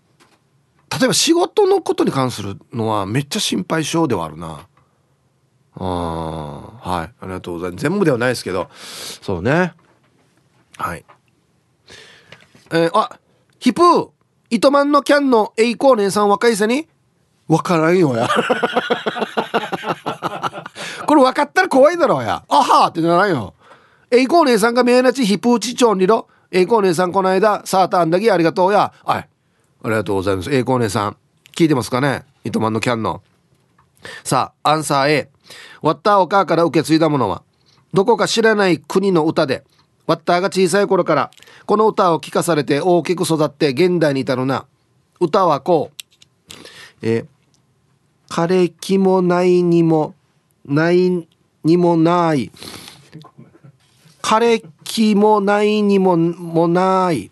[0.91, 4.67] 例えば仕事のことに関するのはめっちゃ心配性ではあるな。
[5.77, 7.13] あはい。
[7.19, 7.81] ありがとうございます。
[7.81, 8.69] 全部ではないですけど。
[8.73, 9.73] そうね。
[10.77, 11.03] はい。
[12.71, 13.19] えー、あ
[13.59, 14.09] ヒプー
[14.49, 16.87] 糸満のキャンの栄光姉さん若いさに？
[17.47, 18.27] わからんよや。
[21.05, 22.43] これ分かったら怖いだろうや。
[22.47, 23.53] あはーってならんよ。
[24.09, 26.27] 栄光姉さんが名なちヒプーチチョンリロ。
[26.51, 28.93] 栄光姉さんこの間サーターアンダギありがとうや。
[29.03, 29.29] はい
[29.85, 30.51] ありがとうございます。
[30.51, 31.17] 栄光姉さん。
[31.55, 32.25] 聞いてますかね？
[32.43, 33.21] 糸満のキャンの。
[34.23, 35.29] さあアンサー A
[35.83, 37.43] ワッターお母から受け継いだものは
[37.93, 39.63] どこか知らない国の歌で
[40.07, 41.31] ワッターが小さい頃から
[41.65, 44.65] この歌を聞かされて大きく育って現代に至るな。
[45.19, 45.95] 歌はこう。
[47.01, 47.25] え、
[48.27, 50.15] 枯れ木もないにも
[50.65, 51.27] ない
[51.63, 52.51] にもない。
[54.21, 57.31] 枯れ木もないにももない。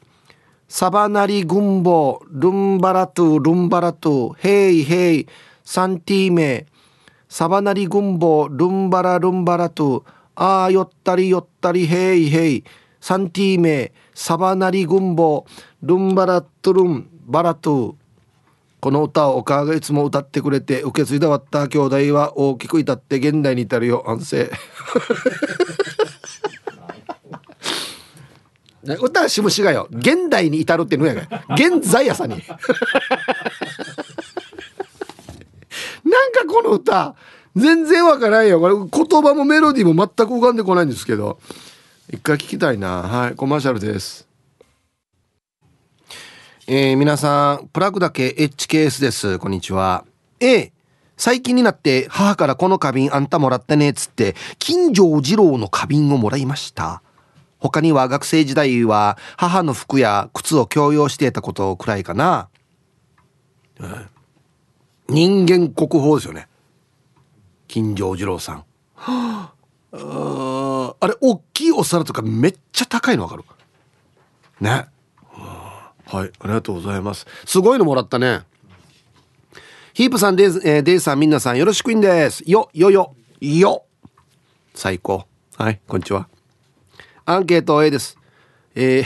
[0.75, 5.27] サバナリグンボルンバラトゥルンバラトゥヘイヘイ
[5.63, 6.65] サンティーメ
[7.29, 12.63] サバナリグンボルンバラルンバラトゥああよったりよったりヘイヘイ
[12.99, 15.45] サンティーメサバナリグンボ
[15.83, 17.95] ルンバラトゥルンバラトゥ。
[18.81, 24.51] この歌をお母がいつも歌ってくれて受け継いだワッター兄弟は大きく至って現代に至るよ安静。
[28.83, 29.87] 歌はしむしがよ。
[29.91, 31.45] 現代に至るってのやが。
[31.55, 32.35] 現在やさに。
[36.03, 37.15] なんかこの歌
[37.55, 38.59] 全然わからんよ。
[38.59, 41.39] これ言葉もメロディーも全く浮かんでこないんですけど。
[42.11, 43.03] 一回聞きたいな。
[43.03, 44.27] はいコマーシャルです。
[46.67, 49.39] えー、皆さんプラグだけ HKS です。
[49.39, 50.05] こんにちは。
[50.39, 50.73] A
[51.15, 57.02] 最近になって母からこの花瓶あんたもらったねっつって金城二郎の花瓶をもらいました。
[57.63, 62.49] 他には学生時代は母の服や靴を強要していたことくらいかな、
[63.80, 64.10] うん、
[65.08, 66.49] 人間国宝ですよね。
[67.69, 69.54] 金城二郎さん、は
[69.93, 73.43] あ、あれ大きいお皿とかめっちゃ高いのわかる？
[74.60, 77.26] ね、はあ、はいありがとうございます。
[77.45, 78.41] すごいのもらったね。
[79.93, 82.43] ヒープさんデイ,、えー、デイさんみんなさんよろしくいんです。
[82.45, 83.86] よよよよ。
[84.76, 85.23] 最高。
[85.56, 86.28] はいこんにちは。
[87.25, 88.17] アンケート A です。
[88.75, 89.05] えー、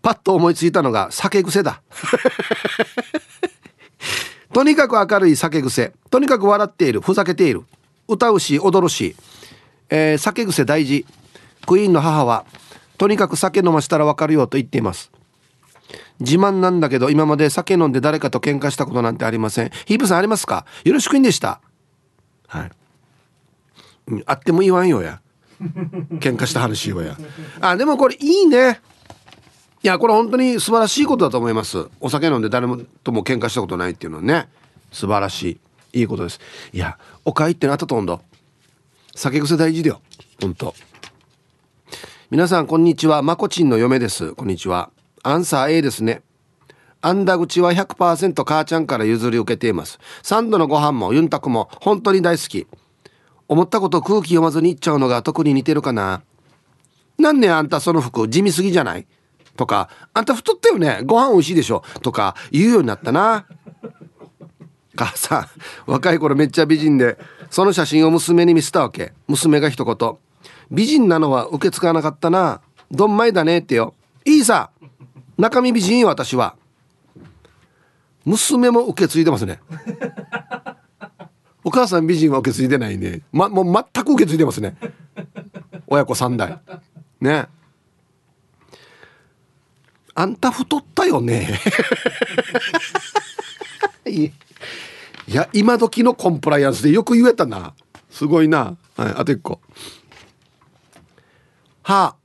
[0.00, 1.82] パッと思いついたのが酒癖だ。
[4.52, 5.92] とにかく明るい酒癖。
[6.10, 7.02] とにかく笑っている。
[7.02, 7.64] ふざけている。
[8.08, 9.14] 歌うし、踊るし。
[9.90, 11.04] えー、酒癖大事。
[11.66, 12.46] クイーンの母は、
[12.96, 15.10] とにかく酒飲ませたらわかるよと言っています。
[16.20, 19.70] 自慢なんだけど、今まで酒飲んで誰かと喧嘩したことなんてありません。
[19.84, 20.64] ヒープさんありますか？
[20.84, 21.60] よろしくいんでした。
[22.46, 22.70] はい。
[24.24, 25.20] あっても言わんよや。
[26.20, 27.16] 喧嘩した話をや。
[27.60, 28.80] あでもこれいいね。
[29.82, 31.88] いやこれ本当に素晴らしいことだと思います。
[32.00, 34.48] お酒飲んで誰もとも喧嘩したことないっていうのはね。
[34.92, 35.58] 素晴らし
[35.92, 36.00] い。
[36.00, 36.40] いいことです。
[36.72, 38.20] いやおかいってなったと思う
[39.14, 40.00] 酒癖大事だよ。
[40.40, 40.74] 本当。
[42.30, 43.22] 皆さんこんにちは。
[43.22, 44.32] まこちんの嫁です。
[44.34, 44.90] こんにちは。
[45.22, 46.22] アンサー A ですね。
[47.00, 49.98] あんだ口は100%母ちゃんから譲り受けています。
[50.22, 52.66] 3度のご飯もユンタクも本当に大好き。
[53.48, 56.22] 思ったこと空気読まずに言っちゃうのが特に似てるかな。
[57.18, 59.06] なんねあんたその服地味すぎじゃない？
[59.56, 61.00] とか、あんた太ったよね？
[61.04, 61.82] ご飯美味しいでしょ？
[62.02, 63.46] とか言うようになったな。
[64.94, 65.48] 母さ
[65.86, 67.18] ん、若い頃めっちゃ美人で、
[67.50, 69.12] その写真を娘に見せたわけ。
[69.28, 70.16] 娘が一言。
[70.70, 72.60] 美人なのは受け継がなかったな。
[72.90, 73.94] どんまいだねってよ。
[74.24, 74.70] いいさ。
[75.38, 76.56] 中身美人、私は。
[78.24, 79.60] 娘も受け継いでますね。
[81.68, 84.74] お母さん美人は受け継いでないね、ま、もう全く受け継いでますね。
[85.86, 86.58] 親子3代。
[87.20, 87.46] ね。
[90.14, 91.60] あんた太ったよね。
[94.08, 94.30] い
[95.26, 97.74] や今時のコンプライアンスでよく言えたな。
[98.08, 98.78] すごいな。
[98.96, 99.60] はいあと1個。
[101.82, 102.16] は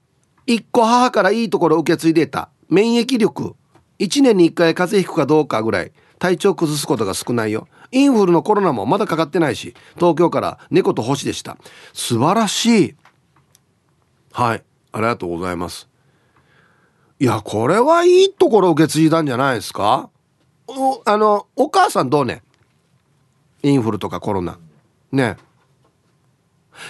[0.47, 2.47] 1個母からいいところ受け継いでた。
[2.69, 3.57] 免疫力。
[3.99, 5.91] 1年に1回風邪ひくかどうかぐらい。
[6.17, 7.67] 体調崩すことが少ないよ。
[7.93, 11.57] インフルのコロナもまだかかってないし東京から猫と星でした。
[11.93, 12.95] 素晴らしい。
[14.31, 14.63] はい。
[14.91, 15.87] ありがとうございます。
[17.19, 20.09] いやこれはいいところを受け継いだんじゃないですか？
[20.67, 22.41] おあのお母さんどうね？
[23.61, 24.57] インフルとかコロナ。
[25.11, 25.37] ね。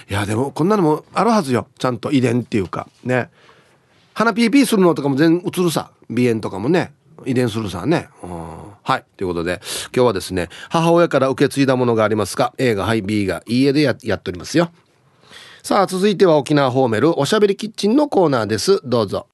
[0.08, 1.68] いやでもこんなのもあるはずよ。
[1.78, 2.88] ちゃんと遺伝っていうか。
[3.04, 3.30] ね。
[4.14, 5.90] 鼻ピーピーするのとかも全然映るさ。
[6.08, 6.94] 鼻炎とかもね。
[7.26, 8.08] 遺伝するさね。
[8.22, 8.63] うん。
[8.84, 9.04] はい。
[9.16, 9.60] ということで、
[9.96, 14.70] 今日はですね、母親から受け継いだものがありますか ?A がはい、B がいいえでややっておりますよ。
[15.62, 18.80] さあ、続いては沖縄ホーメルおしゃべりキッチンのコーナーです。
[18.84, 19.26] どうぞ。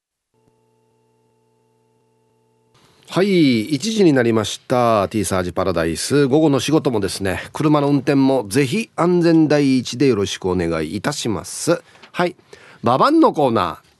[3.09, 11.83] はい1時になりました T サージパラダイス午後の仕事もですね車の運転もぜひ安全第一でよろしくお願いいたします
[12.13, 12.37] はい
[12.83, 13.91] ババンのコーナー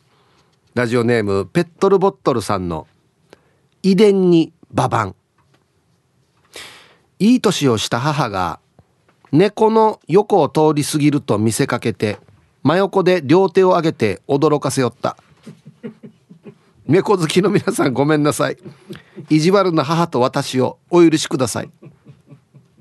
[0.75, 2.87] ラジオネームペットルボットルさんの
[3.83, 5.15] 遺伝にババン
[7.21, 8.59] いい年をした母が
[9.31, 12.17] 猫の横を通り過ぎると見せかけて
[12.63, 15.15] 真横で両手を上げて驚かせよった。
[16.87, 18.57] 猫好きの皆さんごめんなさい。
[19.29, 21.69] 意地悪な母と私をお許しください。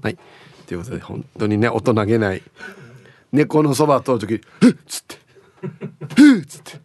[0.03, 0.18] はい。
[0.66, 2.42] ということで本当にね大人げない。
[3.33, 5.16] 猫のそば通る時「ふっ!」つって
[6.16, 6.81] 「ふっ!」つって。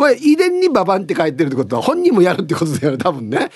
[0.00, 3.50] これ遺伝にババンって書いてるってことは本人もやるってことだよね多分ね。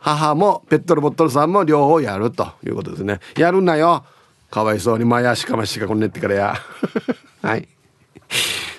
[0.00, 3.20] 母もペットルボットルさんも両方やるということですね。
[3.36, 4.02] やるなよ。
[4.50, 6.54] かわいそうに前足かましかこんねってからや。
[7.42, 7.68] はい。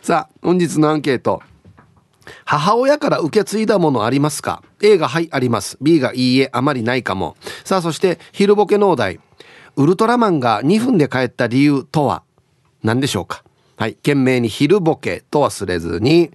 [0.02, 1.44] さあ本日のアンケート。
[2.44, 5.78] 母親から受け継いだものありますか？A がはいあります。
[5.80, 7.38] B がいいえあまりないかも。
[7.66, 9.20] さあそして昼ボケ農大
[9.76, 12.24] ウルトラマンが2分で帰った理由とは？
[12.82, 13.44] 何でしょうか？
[13.78, 13.94] はい。
[13.94, 16.32] 懸命に昼ボケと忘れずに、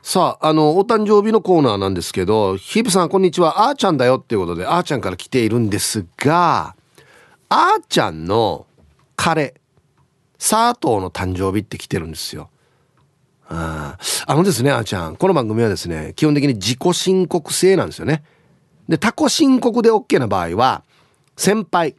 [0.03, 3.69] さあ、あの、お誕生日のコーナーなんですけど、ヒブさん、こんにちは。
[3.69, 6.75] あーちゃんだよっていうことで、あーちゃんから来ているんですが、
[7.49, 8.65] あーちゃんの
[9.15, 9.53] 彼、
[10.39, 12.49] サートーの誕生日って来てるんですよ。
[13.47, 15.17] ああのですね、あーちゃん。
[15.17, 18.23] この番組はですね、基本的に自己申告制なんですよね。
[18.89, 20.83] で、他己申告で OK な場合は、
[21.37, 21.95] 先輩、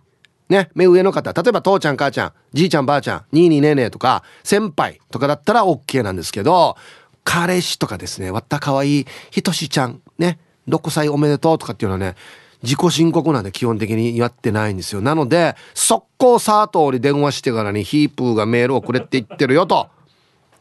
[0.49, 6.77] ね、目上の方、例えば父ちゃん母ちゃん、じいちゃんばあちゃん、にいにねねとか、先輩とかだったら OK なんですけど、
[7.24, 12.16] 彼氏とかですね、わったかわいい、ひとしちゃん、ね、6歳おめでとうとかっていうのはね、
[12.62, 15.00] 自己申告なんで基本的にやってないんですよ。
[15.00, 19.88] なので、速攻サートに電話してからにヒープーがメールをくれって言ってるよと。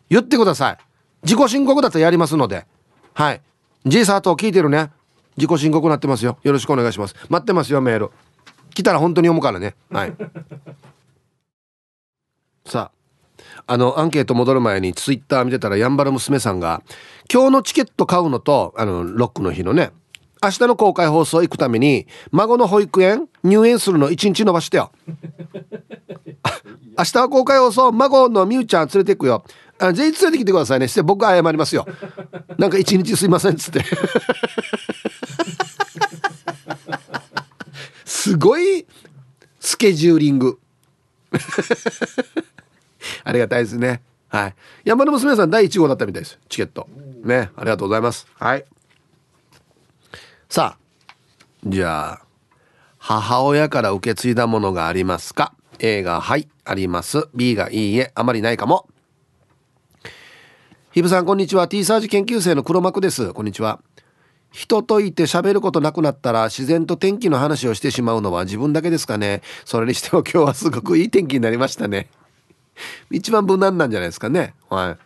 [0.09, 0.77] 言ってください。
[1.23, 2.65] 自己申告だとやりますので。
[3.13, 3.41] はい。
[3.85, 4.91] G サート聞いてるね。
[5.37, 6.37] 自己申告なってますよ。
[6.43, 7.15] よろしくお願いします。
[7.29, 8.11] 待ってますよ、メール。
[8.73, 9.75] 来たら本当に読むからね。
[9.91, 10.13] はい。
[12.65, 13.00] さあ、
[13.67, 16.81] あの、アンケート戻る前にツイッター見てたら、やんばる娘さんが、
[17.31, 19.91] 今日のチケット買うのと、あの、ロックの日のね、
[20.43, 24.91] 明日の公開放送行くために、孫の保育園入園するの1日伸ばしてよ。
[26.97, 29.43] 明日は公開放送、孫のみゆちゃん連れて行くよ。
[29.81, 31.87] あ全員連れてきてくださいねして僕謝りますよ
[32.57, 33.83] なんか一日すいませんっつって
[38.05, 38.85] すごい
[39.59, 40.59] スケジューリング
[43.23, 44.01] ありがたいですね。
[44.29, 44.55] はい。
[44.85, 46.39] 山の娘さん第1号だったみたいです。
[46.47, 46.87] チケット。
[47.23, 47.49] ね。
[47.55, 48.27] ありがとうございます。
[48.39, 48.65] はい。
[50.49, 50.81] さあ。
[51.65, 52.21] じゃあ
[52.97, 56.47] 母親から受け継いだものがありますか？A がはい。
[56.63, 57.27] あります。
[57.35, 58.11] B がいいえ。
[58.15, 58.87] あまりないかも。
[60.91, 61.67] ヒブさんこんにちは。
[61.67, 63.33] T サージ研究生の黒幕です。
[63.33, 63.81] こんにちは。
[64.51, 69.41] 人といて喋ることなくなったら自然と天気の話をしてしまうのは自分だけですかね。
[69.65, 72.09] それにしても今日はすごくいい天気になりましたね
[73.11, 74.53] 一番無難なんじゃないですかね。
[74.69, 74.97] はい。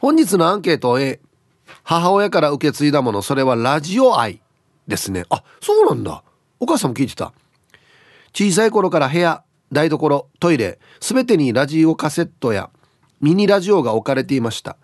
[0.00, 1.20] 本日のアンケート A
[1.82, 4.40] 母親から受け継いだものそれはラジオ愛
[4.86, 5.24] ですね。
[5.30, 6.22] あそうなんだ。
[6.60, 7.32] お母さんも聞いてた。
[8.34, 12.70] 小さい頃から部屋台所トイレ全てにラジオカセットや
[13.20, 14.76] ミニラジオが置かれていました。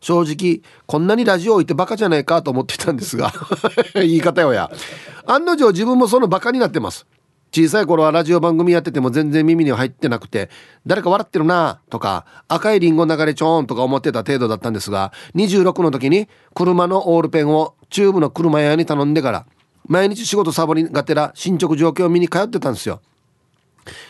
[0.00, 3.32] 正直こんなにラジオ置いてバカじゃないかと思ってたんですが
[3.94, 4.70] 言い方よや。
[5.26, 7.06] 案の定自分もそのバカになってます。
[7.50, 10.50] 小さい頃はラジオ番組やってても全然耳には入ってなくて
[10.86, 19.46] 誰か笑ってるなとか赤いリンゴ流れちょーんとか思ってた程度だったんですが26の時に車のオールペンを中部の車屋に頼んでから
[19.86, 23.00] 毎日仕事サボりがてら進捗状況を見に通ってたんですよ。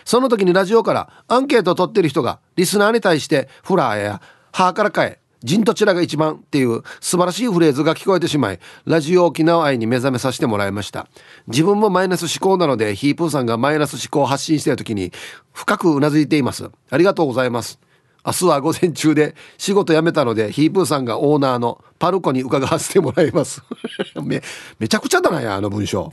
[0.05, 4.21] その時にラジオからアンケートを取ってる人がリスナーに対してフラーや
[4.52, 11.08] ハーからかえ陣とちらが一番っていう素晴らしいフレーズが聞こえてしまいラジオ沖縄愛に目覚めさせてもらいました。
[11.46, 15.12] 自分もマイナス思考なのでヒープーさんがマイナス思考を発信している時に
[15.52, 16.70] 深くうなずいています。
[16.90, 17.78] ありがとうございます。
[18.26, 23.62] 明日は午前中で仕事辞めたのでヒープーさんがオーナーのパルコに伺わせてもらいます。
[24.22, 24.42] め
[24.78, 26.12] めちゃくちゃだなやあの文章。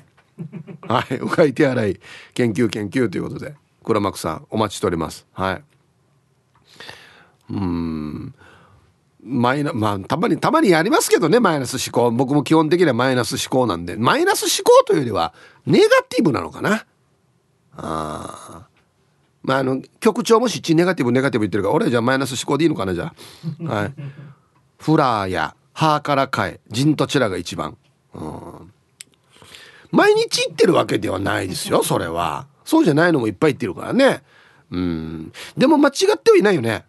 [0.87, 1.99] はい、うがい手洗い。
[2.33, 3.55] 研究研究ということで。
[3.83, 5.25] 黒幕さんお待ちしております。
[5.31, 5.63] はい。
[7.51, 8.33] うん。
[9.27, 12.11] マイナまあたまにたまにやりますけどねマイナス思考。
[12.11, 13.95] 僕も基本的にはマイナス思考なんで。
[13.97, 15.33] マイナス思考というよりは
[15.65, 16.85] ネガティブなのかな。
[17.75, 18.67] あ
[19.41, 23.13] まああの局長もしちネガティブネガティブ言ってるから俺はじゃあマイナス思考でいいのかなじゃ
[23.61, 23.63] あ。
[23.63, 23.93] はい。
[24.77, 27.77] フラーやハーからかえジンとチラが一番。
[28.13, 28.71] うん。
[29.91, 32.45] 毎日言ってるわけではないですよそれは。
[32.63, 34.21] そうじゃないのもいっぱい言ってるからね。
[34.69, 35.31] うん。
[35.57, 36.85] でも間違ってはいないよね。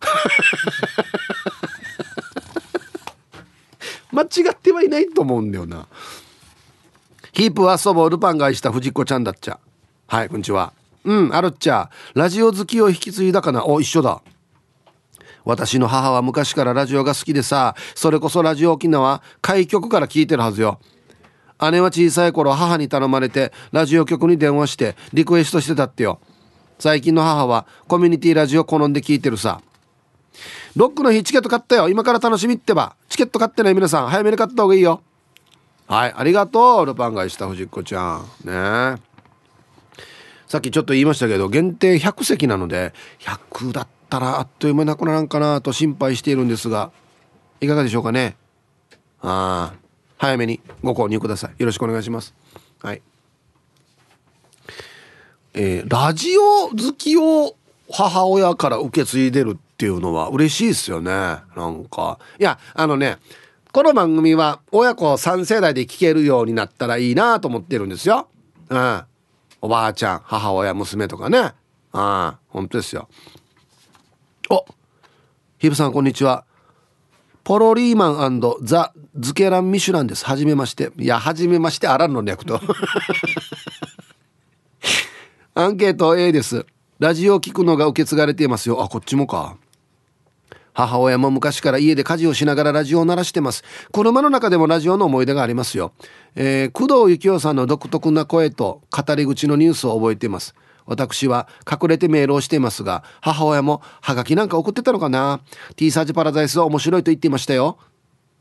[4.12, 5.86] 間違ってはいないと思うんだよな。
[7.32, 9.58] ヒープは祖母ルパンが愛した藤子ちゃんだっちゃ。
[10.06, 10.72] はいこんにちは。
[11.04, 11.90] うんあるっちゃ。
[12.14, 13.66] ラジオ好きを引き継いだかな。
[13.66, 14.22] お一緒だ。
[15.44, 17.74] 私の母は昔からラジオが好きでさ。
[17.94, 20.80] それこそラジオ沖縄開局から聞いてるはずよ。
[21.70, 26.20] 姉は小さい頃母に頼まれてラジオ局に電話してリクエストしてたってよ。
[26.78, 29.60] 最近の母はコミュニティラジオ好んで聞いてるさ。
[30.74, 31.88] ロックの日チケット買ったよ。
[31.88, 32.96] 今から楽しみってば。
[33.08, 35.02] チケット買ってない皆さん早めに買った方がいいよ。
[35.88, 38.24] はいありがとうルパン買いした藤子ちゃん。
[38.44, 39.00] ね。
[40.46, 46.92] さっきちょっと言いましたけど限定100席なので100だったらあっという間になくならんかなと心配しているんですが
[47.60, 48.36] いかがでしょうかね。
[49.22, 49.86] ああ
[50.18, 51.54] 早めにご購入ください。
[51.58, 52.34] よろしくお願いします。
[52.82, 53.02] はい。
[55.54, 57.56] えー、ラジオ好きを
[57.90, 63.18] 母親から受け継いでるっていうのは嬉しいですよねなんかいやあのね
[63.72, 68.26] この番組は親子3世代で聞けるようになったらいいなと思ってるんですよ
[68.70, 69.04] うん
[69.60, 71.54] おばあちゃん母親娘とかねあ
[71.92, 73.10] あ本当ですよ
[74.48, 74.64] お
[75.58, 76.46] ヒブさんこんにちは
[77.44, 80.24] ポロリーマンザ・ズケラン・ミシュランです。
[80.24, 80.90] はじめまして。
[80.98, 82.60] いや、はじめまして、あらんの略と。
[85.54, 86.66] アンケート A です。
[86.98, 88.82] ラジオを聞くのが受け継がれていますよ。
[88.82, 89.56] あ、こっちもか。
[90.76, 93.64] 母親も昔から家で家事をしながらラジオを鳴らしてます。
[93.92, 95.92] 車の中でもラジオの思い出がありますよ。
[96.34, 100.54] えー、工藤幸雄さんの独特な声と語り口のニュースを覚えています。
[100.84, 105.40] 私は隠れてメールをしていますが、母親もハガキなんか送ってたのかな
[105.76, 107.78] ?T サージパラダイスは面白いと言っていましたよ。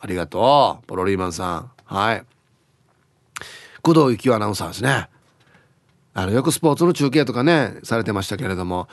[0.01, 0.86] ありがとう。
[0.88, 1.71] ポロリーマンさん。
[1.86, 2.23] はい。
[3.81, 5.07] 工藤幸雄アナウンサーですね。
[6.13, 8.89] あの、よくスポーツの中継とかね、されてましたけれども、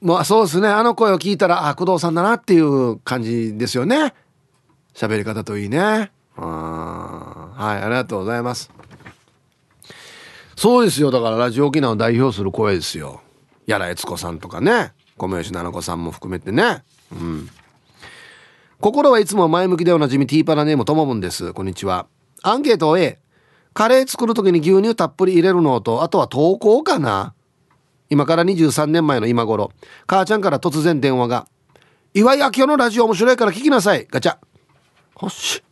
[0.00, 4.14] もうそうですね、あの声を聞いたら、あ、工藤さんだなっていう感じですよね。
[4.94, 6.10] 喋り方といいね。
[6.36, 8.70] はい、ありがとうございます。
[10.56, 11.10] そうですよ。
[11.10, 13.20] だからラジオ沖縄を代表する声ですよ。
[13.66, 14.92] やら悦子さんとかね。
[15.16, 16.82] 米吉菜々子さんも含めてね。
[17.12, 17.48] うん。
[18.80, 21.52] 心はいつも前向きでおなじみティーパラネームともぶんです。
[21.52, 22.06] こんにちは。
[22.42, 23.18] アンケートを A
[23.74, 27.34] カレー作る時に牛乳たっぷり入れるのとあとは投稿かな。
[28.10, 29.72] 今から23年前の今頃
[30.06, 31.46] 母ちゃんから突然電話が
[32.12, 34.36] 「岩井明夫のラジオ面白いから聞きなさい」ガチャ。
[35.14, 35.62] ほし。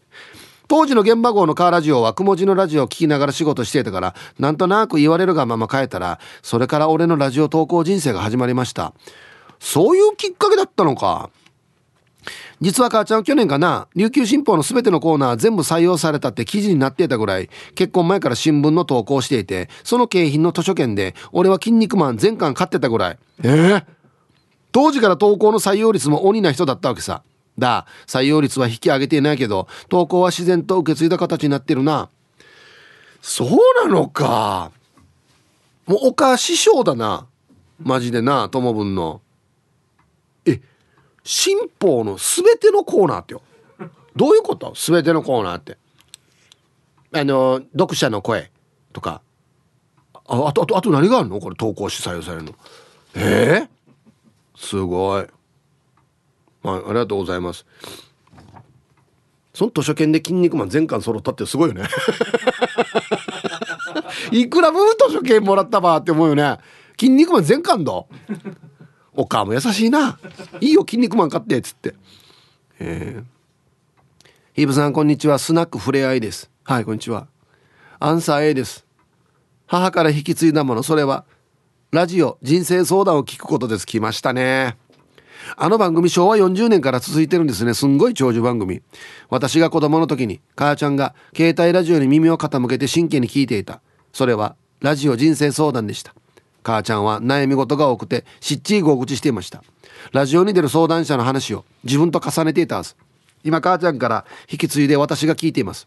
[0.68, 8.93] 当時の現場号のカーラジオはくも字のラジオを聞きながら仕事していたからなんとなく言われるがまま帰ったらそれから俺のラジオ投稿人生が始まりました。
[9.59, 11.30] そういうきっかけだったのか。
[12.61, 23.18] 実は母ちゃん去年かな琉球新報の全てのコーナー全部採用されたって記事になっていたぐらい結婚前から新聞の投稿していてその景品の図書券で俺は「筋肉マン」全巻買ってたぐらい。
[23.44, 23.84] ええー、
[24.72, 27.22] 当時から投稿の採用率も鬼な人だったわけさ。
[27.59, 32.09] だ採用率は引き上げていないけど投稿は自然と受け継いだ形になってるな。
[33.20, 34.70] そうなのか。
[35.86, 37.26] もうおか師匠だな。
[37.80, 39.20] マジでな友分の。
[41.31, 43.43] 新報の全てのコーナーってよ。
[44.16, 44.72] どういうこと？
[44.74, 45.76] 全てのコーナーって。
[47.12, 48.51] あの読者の声
[48.95, 49.20] とか。
[50.26, 51.39] ああとあとあと何があるの？
[51.39, 52.55] これ投稿し採用されるの。
[53.14, 53.68] え？
[54.57, 55.26] ー、すごい。
[56.62, 57.66] はい、ありがとうございます。
[59.53, 61.85] その図書券で筋肉マン全巻揃ったってすごいよね。
[64.33, 66.57] いくら分図書券もらったばって思うよね。
[66.99, 67.93] 筋肉マン全巻だ。
[69.18, 70.20] お母も優しいな。
[70.60, 71.96] いいよ、筋肉マン買って、っつって。
[72.78, 73.24] えー、
[74.54, 75.40] ヒーブさん、こんにちは。
[75.40, 76.52] スナックふれあいです。
[76.62, 77.26] はい、こんにちは。
[77.98, 78.86] アンサー A です。
[79.66, 81.24] 母から引き継いだもの、それは、
[81.90, 83.88] ラジオ、人生相談を聞くことです。
[83.88, 84.76] 来ましたね。
[85.56, 87.74] あの番組昭和40年から続いてるんですね。
[87.74, 88.82] すんごい長寿番組。
[89.30, 93.80] 私が子供の時に母ちゃんが携帯ラジオに耳を傾けて真剣に聞いていた。
[94.12, 96.14] それはラジオ人生相談でした。
[96.68, 99.64] 母ちゃんは悩み事が多くてしっちりご口していました。
[100.12, 102.94] ラジオに出る相談者の話を自分と重ねていたはず。
[103.44, 105.86] 今母ちゃんから引き継いで私が聞いています。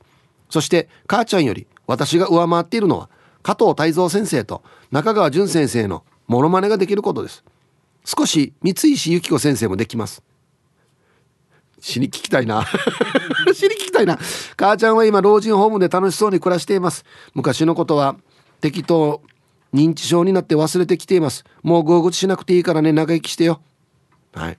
[0.49, 3.09] そして母ちゃんより私が上回っているのは
[3.43, 7.43] 加藤泰造先生と中川淳先生のモノマネができることです。
[8.03, 10.23] 少し三石由紀子先生もできます
[11.79, 12.65] 死に聞きたいな
[13.53, 14.19] 死に聞きたいな
[14.57, 18.15] 母ちゃんは今老人ホームで楽しそうに暮らしています昔のことは
[18.59, 19.21] 適当
[19.73, 21.45] 認知症になって忘れてきています。
[21.63, 22.91] もう合口しなくていいからね。
[22.91, 23.61] 長生きしてよ。
[24.33, 24.57] はい。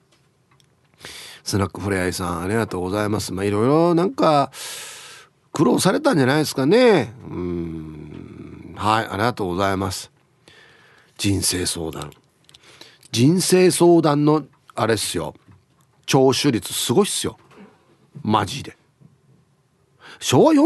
[1.44, 3.32] スナックフレアイさんありがとうございます。
[3.32, 4.50] まあいろいろなんか
[5.52, 7.12] 苦労されたんじゃないですかね。
[7.28, 8.74] うん。
[8.76, 10.10] はいありがとうございます。
[11.18, 12.10] 人生相談。
[13.10, 14.44] 人生相談の
[14.74, 15.34] あれっすよ。
[16.06, 17.36] 聴取率すごいっすよ。
[18.22, 18.76] マジで。
[20.20, 20.62] 昭和40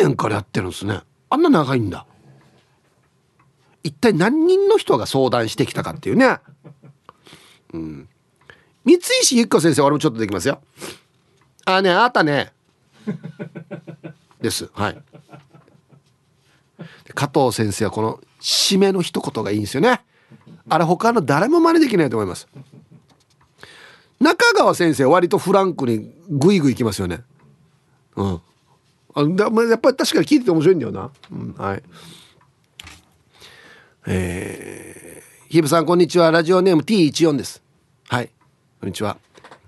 [0.00, 1.00] 年からやってるんですね。
[1.28, 2.06] あんな長いんだ。
[3.82, 6.38] 一体何人の人が相談してきたかっていうね。
[7.72, 8.08] うん。
[8.84, 10.60] 三石由紀子先生俺もちょっとできますよ。
[11.64, 12.52] あねあったね。
[14.40, 14.70] です。
[14.72, 15.02] はい。
[17.14, 20.00] 加藤先生はこの締めの一言がいいんですよね。
[20.68, 22.48] あれ他の誰も真似できないと思います。
[24.20, 27.22] 中川先生割とフランクにグイグイいきますよね。
[28.16, 28.40] うん。
[29.14, 31.82] あだやっぱり確かに聞いてて面白いんだよな、うん、はい。
[34.12, 36.32] えー、ヒブさんこんにちは。
[36.32, 37.62] ラジオネーム T14 です。
[38.08, 38.30] はい。
[38.80, 39.18] こんにちは。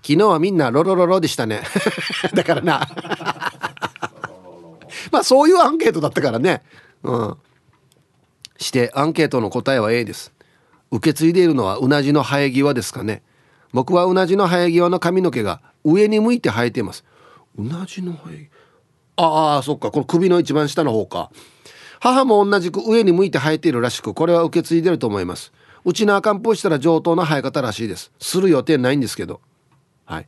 [0.03, 1.63] 昨日はみんなロロロロでしたね。
[2.35, 2.81] だからな。
[5.13, 6.65] まあそういうアンケートだったからね。
[7.05, 7.37] うん。
[8.59, 10.33] してアンケートの答えは A です。
[10.91, 13.23] 受け継いでいるのはうなじの生え際ですかね。
[13.73, 17.05] 僕はうなじの生え際の髪の毛が上に向いて生えています。
[17.57, 18.51] うなじの生え
[19.15, 19.93] ああそっか。
[19.93, 21.31] この首の一番下の方か。
[22.03, 25.53] 母も同じく上に向いて生えているらしくこれは受け継いでると思います。
[25.85, 28.11] うちの赤んぽしたら上等な生え方らしいです。
[28.19, 29.41] する予定ないんですけど。
[30.05, 30.27] はい。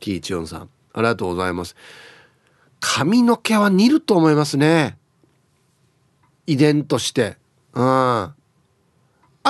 [0.00, 1.74] T14 さんありがとうございます。
[2.80, 4.98] 髪の毛は似ると思いますね。
[6.46, 7.38] 遺伝として。
[7.72, 7.84] うん。
[7.84, 8.34] あ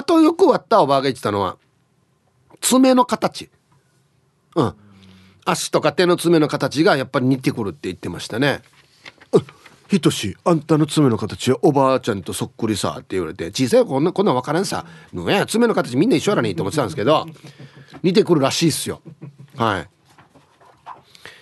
[0.07, 1.57] とよく割ったおばあが言ってたのは
[2.61, 3.51] 爪の形。
[4.55, 4.75] うん。
[5.45, 8.63] 足とか手の爪の形がやっぱり似てくるって言ってましたね。
[9.93, 17.27] ひとしあんたの爪の形はおばあちゃんとそっくりさって言われて小さいこんなこんなん分からんさね爪の形みんな一緒やらねえと思ってたんですけど
[18.03, 19.03] 似てくるらしいっすよ。
[19.55, 19.89] はい。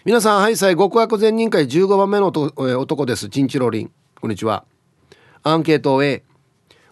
[0.05, 3.29] 皆さんはいさい極悪善人会15番目の男です。
[3.29, 3.93] チンチロリン。
[4.21, 4.65] こんにちは。
[5.45, 6.25] アンケートを A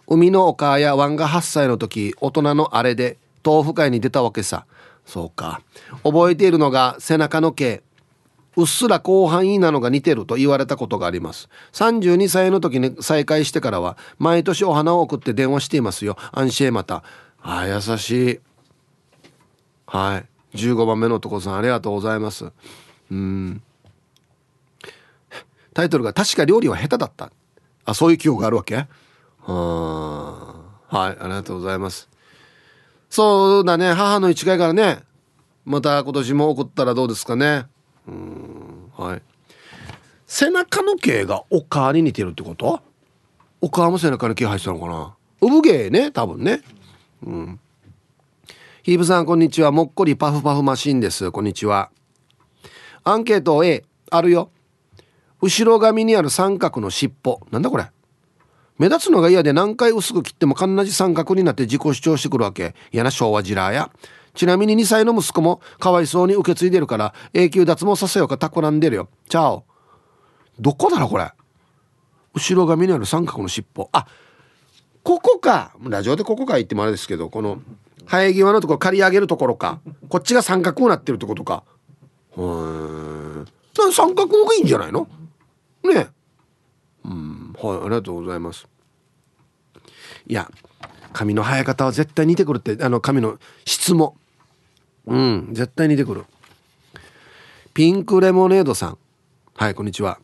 [0.07, 4.65] 海のお母やワンが8歳の時大人のあれで豆腐会に出たわけさ。
[5.05, 5.61] そうか。
[6.05, 7.83] 覚えているのが背中の毛。
[8.55, 11.49] うっすら広範囲なのが似てると言われたことがあります。
[11.73, 16.17] 32歳の時に再会してからは毎年お花を送って電話していますよ。
[16.31, 17.03] 安心また。
[17.41, 18.39] あ優しい。
[19.85, 20.17] は
[20.53, 20.57] い。
[20.57, 22.51] 15番目の男さんありがとうございます。
[23.11, 23.61] うん。
[25.73, 27.31] タイトルが確か料理は下手だった。
[27.85, 28.75] あそういう記憶があるわけ？
[28.75, 28.87] は
[30.87, 32.09] はいありがとうございます。
[33.09, 33.93] そうだね。
[33.93, 35.03] 母の一回からね。
[35.65, 37.65] また今年も送ったらどうですかね。
[38.09, 39.21] うんはい。
[40.25, 42.81] 背中の毛がお母に似てるってこと？
[43.61, 45.15] お母も背中に毛入ってたのかな？
[45.41, 46.61] 産毛ね多分ね。
[47.23, 47.59] うん。
[48.83, 49.71] ヒーブさんこんにちは。
[49.71, 51.31] もっこりパフパフマシンです。
[51.31, 51.91] こんにちは。
[53.03, 54.49] アンケート A あるよ。
[55.41, 57.39] 後ろ髪にある三角の尻尾。
[57.51, 57.85] なんだこれ？
[58.77, 62.75] 目立つのが嫌で何回薄く切っても必ず三角になって自己主張してくるわけ。
[62.91, 63.91] 嫌な昭和ジラーや。
[64.33, 69.09] ちなみに2歳の息子もかわいそうに受け継いでるから永久脱毛させようか企んでるよ。
[69.27, 69.63] チャオ。
[70.59, 71.31] どこだろこれ？
[72.33, 73.89] 後ろ髪にある三角の尻尾。
[73.91, 74.05] あ
[75.03, 75.73] ここか。
[75.81, 77.61] ラジオでここか言ってもあれですけどこの
[78.05, 79.79] 生え際のところ刈り上げるところか。
[80.09, 81.63] こっちが三角になってるってことか。
[82.35, 83.45] うん
[83.91, 85.07] 三角のがいいんじゃないの？
[85.83, 86.07] ね
[87.05, 87.55] うん。
[87.59, 88.67] はいありがとうございます。
[90.27, 90.49] いや
[91.13, 94.15] 髪の生え方は絶対似てくるってあの髪の質も。
[95.05, 96.25] うん絶対似てくる。
[97.73, 98.97] ピンクレモネードさん。
[99.55, 100.19] はいこんにちは。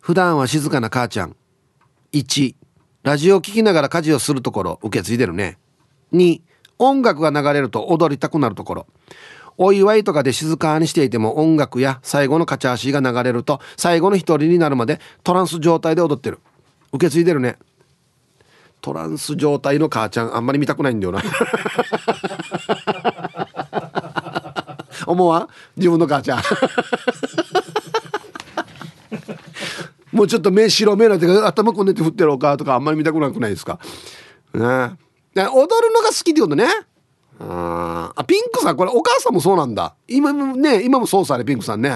[0.00, 1.36] 普段は静かな母ちゃん。
[2.12, 2.54] 1
[3.02, 5.58] ラジオ聴きながら家事をするところ受け継いでるね。
[6.12, 6.40] 2
[6.78, 8.86] 音楽が流れると踊りたくなるところ。
[9.58, 16.38] お祝いとかで静かにしていても音楽や最後のカチャーシーが流れると最後の一人になるまでトランス状態で踊ってる。
[16.92, 17.58] 受け継いでるね。
[18.80, 21.22] トランス状態の母ちゃんあんまり見たくないんだよな。
[25.06, 26.42] 思わ自分の母ちゃん。
[30.12, 33.78] もうちょっと目白目なって頭こねて振ってるおかとかあんまり見たくなくないですか？
[34.54, 34.60] ね。
[34.62, 36.66] 踊るのが好きってことね。
[37.38, 39.94] ああピンクさんこれお母さんもそうなんだ。
[40.08, 41.88] 今もね今もそうさねピンクさんね。
[41.90, 41.92] へ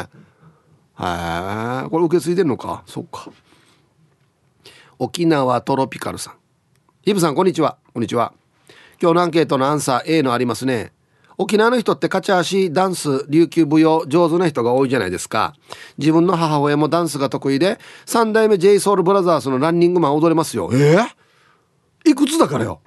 [1.02, 2.82] えこれ受け継いでるのか？
[2.86, 3.28] そっか。
[4.98, 6.34] 沖縄トロピカルさん。
[7.04, 7.76] ヒブさんこんにちは。
[7.92, 8.32] こんにちは。
[8.98, 10.90] 今日のアンケートのアンサー A のありますね。
[11.36, 15.54] 沖縄の人ってカチャーシダンス琉球舞踊上手な人が多いじゃないですか。
[15.98, 20.70] 自分の母親もダンスが得意で3代目 j ソ o u l b r o t h e r のランニングマン踊れますよ。
[20.72, 22.80] えー、いくつだからよ。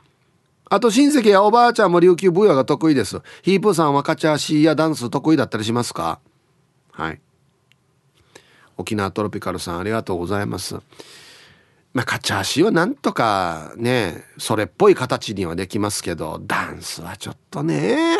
[0.68, 3.22] あと親戚やおばあちゃんも琉球舞踊が得意です。
[3.43, 6.20] ヒープーさんはカチャーシーやダンス得意だったりしますか？
[6.91, 7.22] はい。
[8.78, 10.80] 沖縄トロピカルさんありがとうございます。
[11.98, 18.20] まあ、カチャーシーはなんとかねそれっぽい形にはできますけどダンスはちょっとね。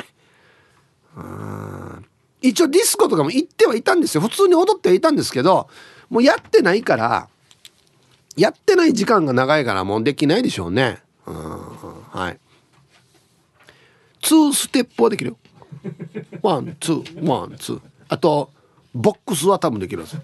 [2.42, 4.22] 一応ディスコとかも行ってはいたんですよ。
[4.22, 5.70] 普通に踊ってはいたんですけど
[6.10, 7.30] もうやってないから
[8.36, 11.04] やってない時間が長いからもうできないでしょうね。
[11.28, 12.40] うんはい。
[14.24, 15.36] 2ステップはできる
[16.42, 17.82] ワンツーワンツー。
[18.10, 18.50] あと
[18.96, 20.24] ボックスは多分できるんですよ。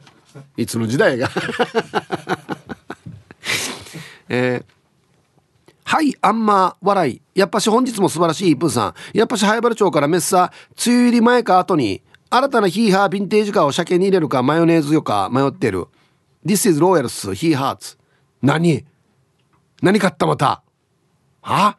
[0.57, 1.29] いつの時代が。
[4.29, 4.73] えー
[5.85, 7.21] はい、あんま笑い。
[7.35, 9.17] やっぱし本日も素晴らしいプーさん。
[9.17, 10.51] やっぱし早原町からメッサ、
[10.85, 15.87] 梅雨入り前か後に、新たなヒーハーヴィンテージカーを鮭に入れるかマヨネーズよか迷ってる。
[16.45, 17.97] This is Royals, He Hearts.
[18.41, 18.85] 何？
[19.81, 20.63] 何買ったまた？
[21.41, 21.77] は？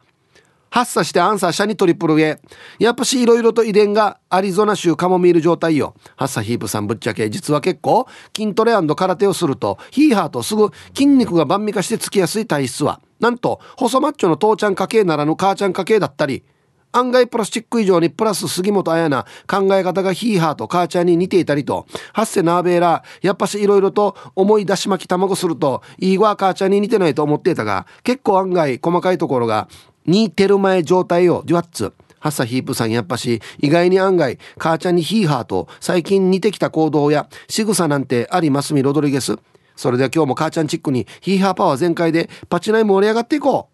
[0.75, 2.37] 発作してアンサーシャにトリプル A。
[2.79, 5.95] やっぱし色々と遺伝がアリゾナ州カモミール状態よ。
[6.17, 16.43] ハッサヒープさんぶっちゃけ、実は結構筋トレ空手をすると、ヒーハーとすぐ筋肉が万味化してつきやすい体質は、なんと細マッチョの父ちゃん家系ならぬ母ちゃん家系だったり、
[16.91, 29.69] 案外プラスチック以上にプラス杉本彩な考え方がヒーハーと母ちゃんに似ていたりと、ハッセナーベーラー、やっぱし色々と思い出し巻き卵すると、いいわ母ちゃんに似てないと思っていたが、結構案外細かいところが
[30.05, 39.37] 似てる前状態をデュワッツハッサヒープさんやっぱし意外に案外母ちゃんにヒーハーと最近似てきた行動や仕草なんてありますみロドリゲス。
[39.75, 43.69] それでは今日も母ちゃんチックにヒーハーパワー全開でパチナイ盛り上がっていこ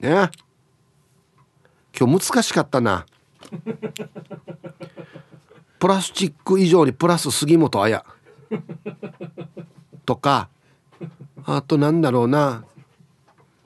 [0.00, 0.02] う。
[0.02, 0.30] ね。
[1.98, 3.06] 今日難しかったな。
[5.78, 8.02] プラスチック以上にプラス杉本彩。
[10.04, 10.48] とか。
[11.44, 12.64] あとなんだろうな。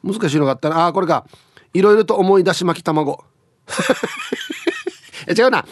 [0.05, 0.87] 難しいのがあったな。
[0.87, 1.27] あこれか。
[1.75, 3.25] いろいろと思い出し巻き卵。
[5.29, 5.65] 違うな。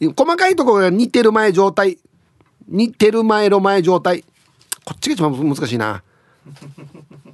[0.00, 1.98] 細かいところが似てる前状態。
[2.68, 4.24] 似てる前の前状態。
[4.84, 6.02] こっちが一番難しいな。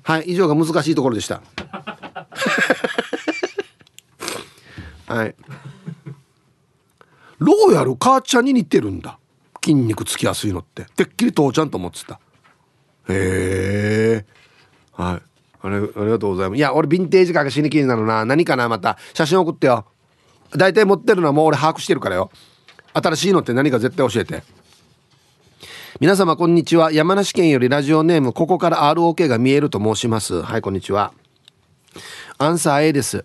[0.03, 1.43] はい以上が難しいところでした。
[5.07, 5.35] はい。
[7.39, 9.19] ローヤル母ちゃんに似てるんだ。
[9.63, 10.85] 筋肉つきやすいのって。
[10.97, 12.21] てっきり父ちゃんと思ってた。
[13.09, 14.27] へえ
[14.93, 15.23] はい。
[15.63, 16.59] あれありがとうございます。
[16.59, 18.25] いや俺ヴィンテージカーが死に気になるな。
[18.25, 18.99] 何かなまた。
[19.15, 19.87] 写真送ってよ。
[20.57, 22.31] 大体持ってるのはもう俺把握してるからよ。
[22.93, 24.43] 新しいのって何か絶対教えて。
[26.01, 26.91] 皆様こんにちは。
[26.91, 30.43] 山梨県よりラジオネームここから ROK が見えると申します。
[30.43, 31.13] はいこんにちは。
[32.39, 33.25] アンサー A です。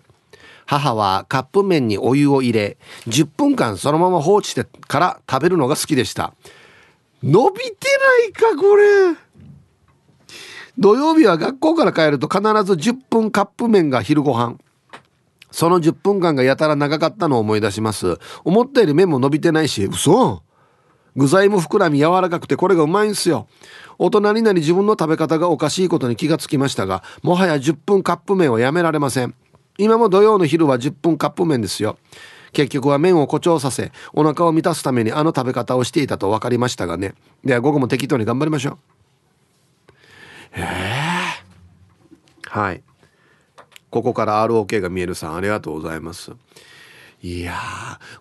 [0.64, 2.76] 母はカップ麺にお湯を入れ
[3.06, 6.34] 10分間そのまま放置してから食べるのが好きでした。
[7.22, 7.66] 伸びて
[8.22, 9.16] ないかこれ。
[10.78, 14.58] 土曜日は学校から帰ると必ず10分カップ麺が昼ご飯。
[15.50, 18.18] その10分間がやたら長かったのを思い出します。
[18.44, 20.42] 思ったより麺も伸びてないし嘘。
[21.16, 23.48] 具材も膨らみ柔らかくてこれがうまいんすよ。
[23.98, 29.34] 大人になり自分の食べ方がおかしいことに気がつきましたがもはや10分カップ麺はやめられません。
[29.78, 31.98] 今も土曜の昼は10分カップ麺ですよ。
[32.52, 37.14] 結局は麺を誇張させお腹を満たすためにあの食べ方をしていたと分かりましたがね。
[37.44, 38.97] では午後も適当に頑張りましょう。
[40.58, 42.82] へえはい。
[43.90, 46.32] ここから ROK が見えるさんありがとうございます。
[47.20, 47.58] いや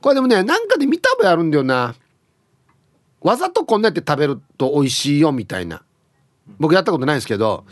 [0.02, 1.96] これでもねなんかで見た覚えあるんだよな。
[3.22, 5.84] わざとこんなやって食べると美味しいよみたいな。
[6.60, 7.66] 僕やったことないですけど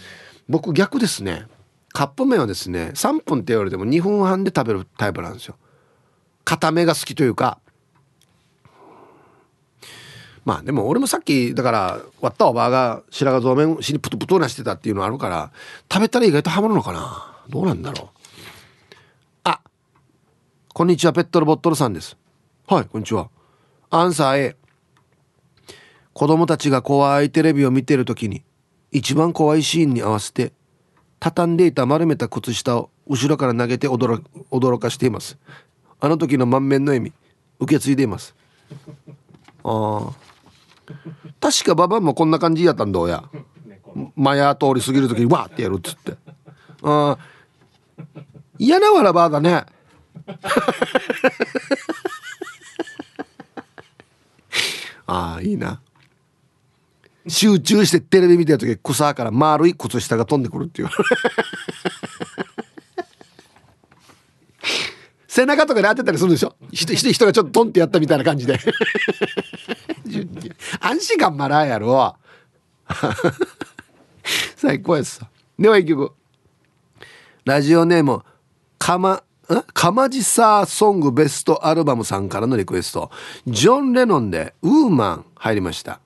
[0.50, 1.48] 僕逆ですね。
[1.94, 5.56] カップ麺はですね3分って言われても2分半で食べるタイプなんですよ。
[6.44, 7.60] 固めが好きというか
[10.46, 15.52] まあでも俺もさっきだから割ったおばあが白髪そうめしにプトプトなしてたっていうのあるから
[15.92, 17.36] 食べたら意外とハマるのかな。
[17.50, 18.20] どうなんだろう。
[19.44, 19.60] あ
[20.72, 22.16] こんにちはペットルボットルさんです。
[22.68, 23.30] はいこんにちは。
[23.90, 24.56] アンサー A
[26.14, 28.44] 子供たちが怖いテレビを見てる時に
[28.92, 30.54] 一番怖いシーンに合わせて
[31.20, 34.22] 畳んでいた丸めた靴下を後ろから投げて驚
[34.52, 35.40] 驚かしています。
[36.00, 37.14] あの時の満面の笑み
[37.60, 38.36] 受け継いでいます。
[39.64, 40.25] ああ
[41.40, 43.24] 確かババンもこんな感じやったんどうや。
[44.16, 46.18] マヤ通り過ぎる時にわーってやるっつって。
[46.84, 47.18] あ
[48.58, 49.66] 嫌なわらばだね。
[55.08, 55.80] ああいいな。
[57.28, 60.90] 集中してテレビ見てる時草から丸い靴下が飛んでくるっていう
[65.36, 66.56] 背中とかで当てたりするでしょ？
[66.72, 68.58] 人人がちょっとトンってやったみたいな感じで。
[70.80, 72.16] 安心感まらんやろ。
[74.56, 75.28] 最高やつさ。
[75.60, 76.14] では一曲。
[77.44, 78.22] ラジオネーム
[78.80, 79.24] かま
[79.74, 83.12] かまじさソングベストアルバムさんからのリクエスト。
[83.46, 86.00] ジョン・レノンで「ウーマン」入りました。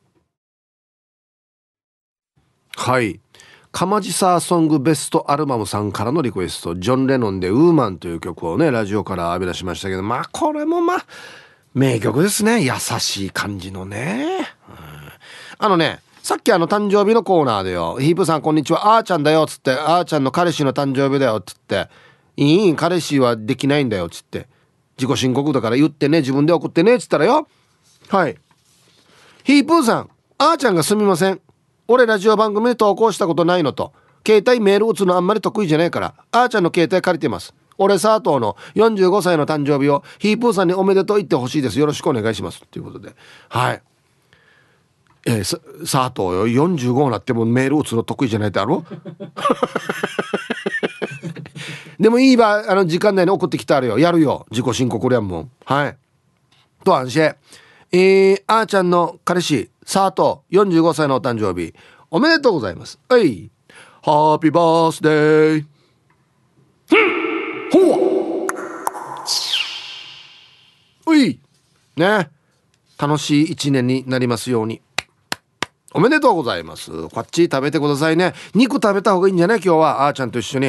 [2.75, 3.19] はい。
[3.71, 11.05] かまじさソングベストアルバムさんからのリクエストジョン・レノンで「ウーマン」という曲をねラジオから浴び出しましたけどまあこれもまあ
[11.75, 12.61] 名曲ですね。
[12.63, 14.75] 優しい感じのね、うん、
[15.59, 21.89] あのねさっきあの誕生日のコーナーでよ「ヒープさんこんにちはあーちゃんだよ」っつって「あーちゃんの彼氏の誕生日だよ」っつって
[22.37, 24.47] 「いい彼氏はできないんだよ」っつって
[24.97, 27.47] 自己申告だから言ってね自分で送ってねっつったらよ。
[28.09, 28.35] はい。
[29.43, 30.09] ヒープーさん
[30.39, 31.39] あーちゃんがすみません。
[31.91, 33.91] 俺ラジオ番組で投稿したことないのと
[34.25, 37.53] 携帯メール打つのあんまり得意じゃないからあーちゃんの携帯借りてます。
[37.81, 41.79] 俺佐藤の45歳の誕生日をヒープーさんにおめでとう言ってほしいです。
[41.79, 42.61] よろしくお願いします。
[42.69, 43.15] ということで。
[43.47, 43.81] はい。
[45.25, 48.83] えー、佐藤よ45になってもメール打つの得意じゃないだろ？
[51.99, 53.97] でもいいばあの時間内に送ってきたあるよ。
[53.97, 54.45] やるよ。
[54.51, 55.39] 自己申告りゃんも。
[55.39, 55.97] んはい。
[56.83, 57.33] と安心。
[57.91, 61.73] えー、あーちゃんの彼氏佐藤45歳のお誕生日。
[62.11, 62.99] おめでとうございます。
[63.09, 63.49] はい。
[64.03, 65.65] ハッピーバースデー
[67.71, 68.45] ほ
[71.11, 71.17] う。
[71.17, 71.39] い。
[71.95, 72.29] ね。
[72.99, 74.79] 楽しい一年になりますように。
[75.91, 77.09] おめでとうございます。
[77.09, 78.35] こっち食べてくださいね。
[78.53, 79.57] 肉食べた方がいいんじゃない？
[79.57, 80.05] 今日は。
[80.05, 80.67] あーちゃんと一緒に。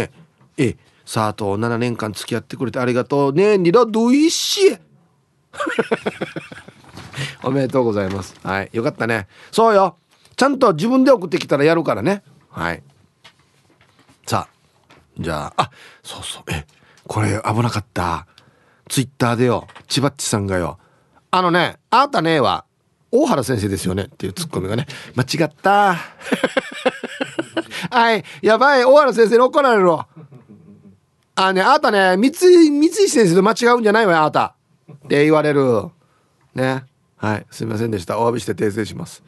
[0.57, 3.59] え佐藤7年間付き合ってくれてありがとうね。
[3.59, 4.79] にらどいし。
[7.43, 8.35] おめでとうございます。
[8.43, 8.71] はい。
[8.73, 9.29] よかったね。
[9.53, 9.97] そうよ。
[10.37, 12.23] ちゃんと自分で送ってきたらやるからね。
[12.51, 12.83] はい。
[14.27, 14.61] さあ。
[15.19, 15.71] じゃあ、あ、
[16.03, 16.43] そうそう。
[16.51, 16.67] え、
[17.07, 18.27] これ危なかった。
[18.89, 20.79] ツイッターでよ、千葉っちさんがよ、
[21.31, 22.65] あのね、あなたねは、
[23.13, 25.97] 大原先生ですよねっていうツッコミがね、間違った。
[27.91, 30.09] はい、やばい、大原先生に怒られるわ。
[31.37, 34.57] あね、あなたね、三井、三井先生と間違うんじゃないわよ、あなた。
[34.93, 35.85] って言われる。
[36.55, 36.85] ね。
[37.21, 38.19] はいすみませんでした。
[38.19, 39.23] お詫びして訂正します。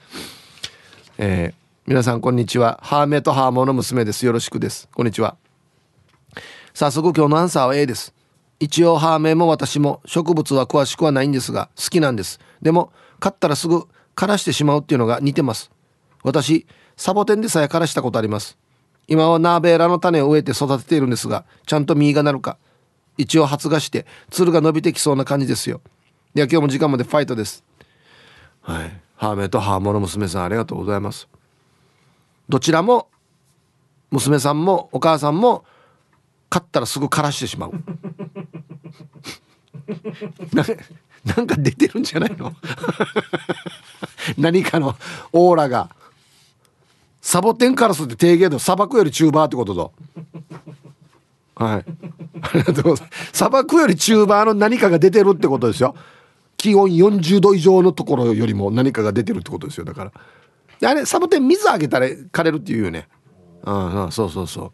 [1.19, 1.55] えー、
[1.87, 2.81] 皆さんこんにちは。
[2.83, 4.25] ハーメとハーモの娘です。
[4.25, 4.89] よろしくです。
[4.95, 5.37] こんにちは。
[6.73, 8.15] 早速今日のアンサーは A です。
[8.61, 12.41] 一応ハーメも私も植物は詳しくはないんですが好きなんです。
[12.63, 13.87] でも買ったらすぐ
[14.17, 15.71] 枯らしてしまうっていうのが似てます。
[16.23, 16.67] 私
[16.97, 18.57] サボテンでさえ枯らしたことあります。
[19.07, 22.57] 今はナーベーラの種を植えて育てているんですがちゃんと実がなるか。
[23.19, 25.83] 一応発芽してつるが伸びてきそうな感じですよ。
[26.33, 27.63] では今日も時間までファイトです。
[28.63, 31.29] はい、ハーメイとハーモの娘さんありがとうございます。
[32.49, 33.09] どちらも
[34.11, 35.65] 娘さんもお母さんも
[36.49, 37.73] 買ったらすぐ枯らしてしまう。
[41.25, 42.53] なんか出てるんじゃないの？
[44.39, 44.97] 何かの
[45.33, 45.91] オーラが。
[47.21, 51.85] サボテンカラスって低芸度砂漠より中バーってことだはい。
[52.43, 53.31] ありがとうございます。
[53.33, 55.95] 砂漠より中バーの何かが出てるってことですよ。
[56.63, 59.85] 気温40度以上のところよりも何かが出てるってことですよ。
[59.85, 60.13] だか
[60.81, 60.89] ら。
[60.89, 63.09] あれサボテン水あげたら枯れるっていうよね。
[63.65, 64.73] うんうんそうそうそう。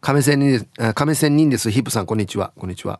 [0.00, 1.70] 亀仙人です亀仙人です。
[1.70, 2.54] ヒップさんこんにちは。
[2.58, 2.98] こんにちは。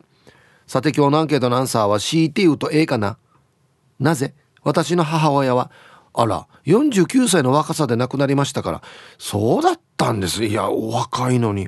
[0.67, 3.17] さて今日のアンケートのアンサーは CT 言うと A かな？
[3.99, 4.35] なぜ？
[4.61, 5.71] 私の母親は
[6.13, 8.83] あら49歳の若さで亡くなりましたから。
[9.17, 10.45] そうだったんです。
[10.45, 11.67] いやお若いのに。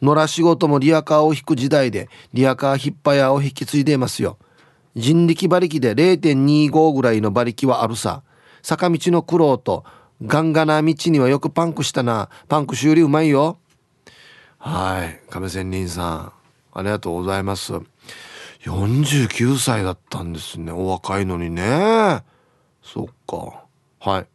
[0.00, 4.38] 野良仕事もリアカーを引く時代でリアカー引っ張やを引き継いでいますよ。
[4.96, 8.22] 人力馬力で0.25ぐらいの馬力はあるさ。
[8.62, 9.84] 坂道の苦労と
[10.22, 12.30] ガンガな道にはよくパンクしたな。
[12.48, 13.58] パンク修理うまいよ。
[14.58, 15.20] はい。
[15.30, 16.32] 亀仙人さん。
[16.72, 17.74] ありがとうございます。
[18.62, 20.72] 49歳だったんですね。
[20.72, 22.22] お若いのにね。
[22.82, 23.64] そっか。
[24.00, 24.26] はい。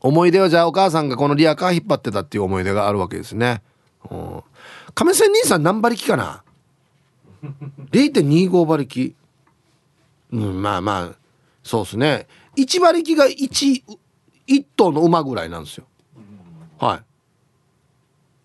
[0.00, 3.62] 思い出はじゃあお母さんがこのリアカー引っ張ってたっていう思い出があるわけですね。
[4.10, 4.42] うん。
[4.94, 6.42] 亀仙人さん何馬力かな
[7.92, 9.14] ？0.25馬力。
[10.36, 11.16] うん、まあまあ
[11.62, 12.26] そうですね。
[12.56, 13.82] 1馬力が 1,
[14.46, 15.86] 1頭の馬ぐらいなんですよ。
[16.78, 17.00] はい。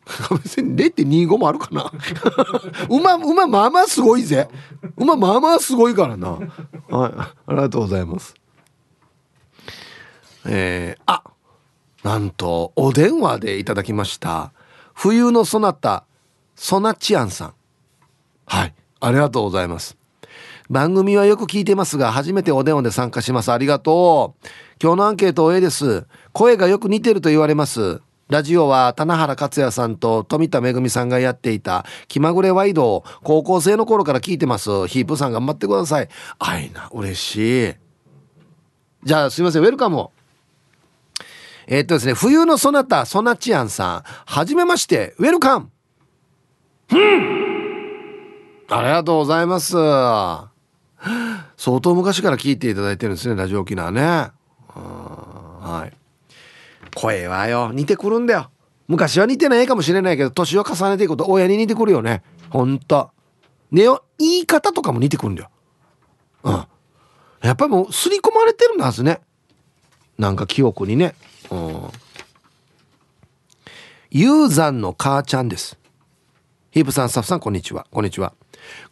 [0.44, 1.92] 別に0.25もあるかな。
[2.90, 4.50] 馬馬まあまあすごいぜ。
[4.98, 6.30] 馬まあまあすごいからな。
[6.30, 6.42] はい。
[6.90, 8.34] ありがとうございます。
[10.46, 11.24] えー、あ
[12.04, 14.54] なんとお電話でいただきました。
[14.94, 16.06] 冬のそなた
[16.56, 17.54] ソナチアンさん。
[18.46, 18.74] はい。
[19.00, 20.01] ありがとうございます。
[20.72, 23.52] 番組はよく聞いてますが、初めてお電話で参加します。
[23.52, 24.48] ありがとう。
[24.82, 26.06] 今日のアンケート A です。
[26.32, 28.02] 声がよく似てると言われます。
[28.30, 34.88] ラジオは棚原克也さんと富田恵さんがやっていた気まぐれワイドを高校生の頃から聞いてます。
[34.88, 36.08] ヒープさん頑張ってください。
[36.40, 37.74] あいな、嬉しい。
[39.04, 40.08] じゃあすいません、ウェルカム
[41.68, 45.70] えー、っとですね、冬のそなた、ソナチアンさん、はじめまして、ウェルカム
[48.70, 49.76] ありがとうございます。
[51.58, 54.32] 相当昔から聞いていただいてるんですね、ラジオ沖縄ね。
[54.74, 55.98] はい。
[56.96, 58.52] 声はよ似てくるんだよ。
[58.88, 62.24] 昔は似てないかもしれないけど年を重ねていくと親に似てくるよね。
[62.50, 63.12] ほんと
[63.72, 65.50] ねよ言い方とかも似てくるんだよ。
[66.44, 66.66] うん。
[67.42, 69.22] やっぱりもう刷り込まれてるんだはずね。
[70.18, 71.16] なんか記憶にね。
[71.50, 71.90] うん。
[74.12, 75.80] ユーザンの母ちゃんです。
[76.72, 77.88] ヒープさんスタッフさんこんにちは。
[77.92, 78.34] こんにちは。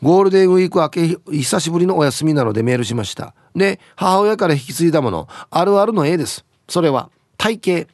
[0.01, 3.33] ゴールデンウィーク明け久しぶりのお休みなのでメールしました。
[3.55, 6.45] で母親から引き継いだものあるあるの絵です。
[6.67, 7.93] それは体型。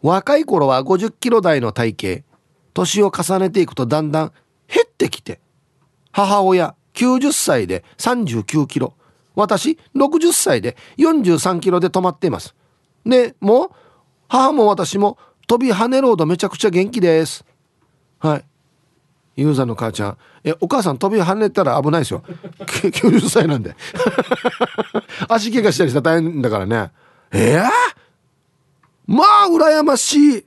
[0.00, 2.24] 若い頃は50キロ台の体型。
[2.74, 4.32] 年を重ねていくとだんだん
[4.66, 5.40] 減ってきて。
[6.10, 8.94] 母親90歳で39キロ。
[9.34, 12.54] 私60歳で43キロで止まっています。
[13.04, 13.70] でもう
[14.28, 17.44] 母も私も飛び跳ねるほどめちゃくちゃ元気です。
[18.18, 18.44] はい。
[19.36, 20.18] ユーザーの母ちゃん。
[20.44, 22.22] えお母さん飛び跳ねたら危ないですよ。
[22.58, 23.74] 90歳なんで。
[25.28, 26.90] 足怪我したりしたら大変だからね。
[27.32, 27.70] ええー？
[29.06, 30.46] まあ羨ましい。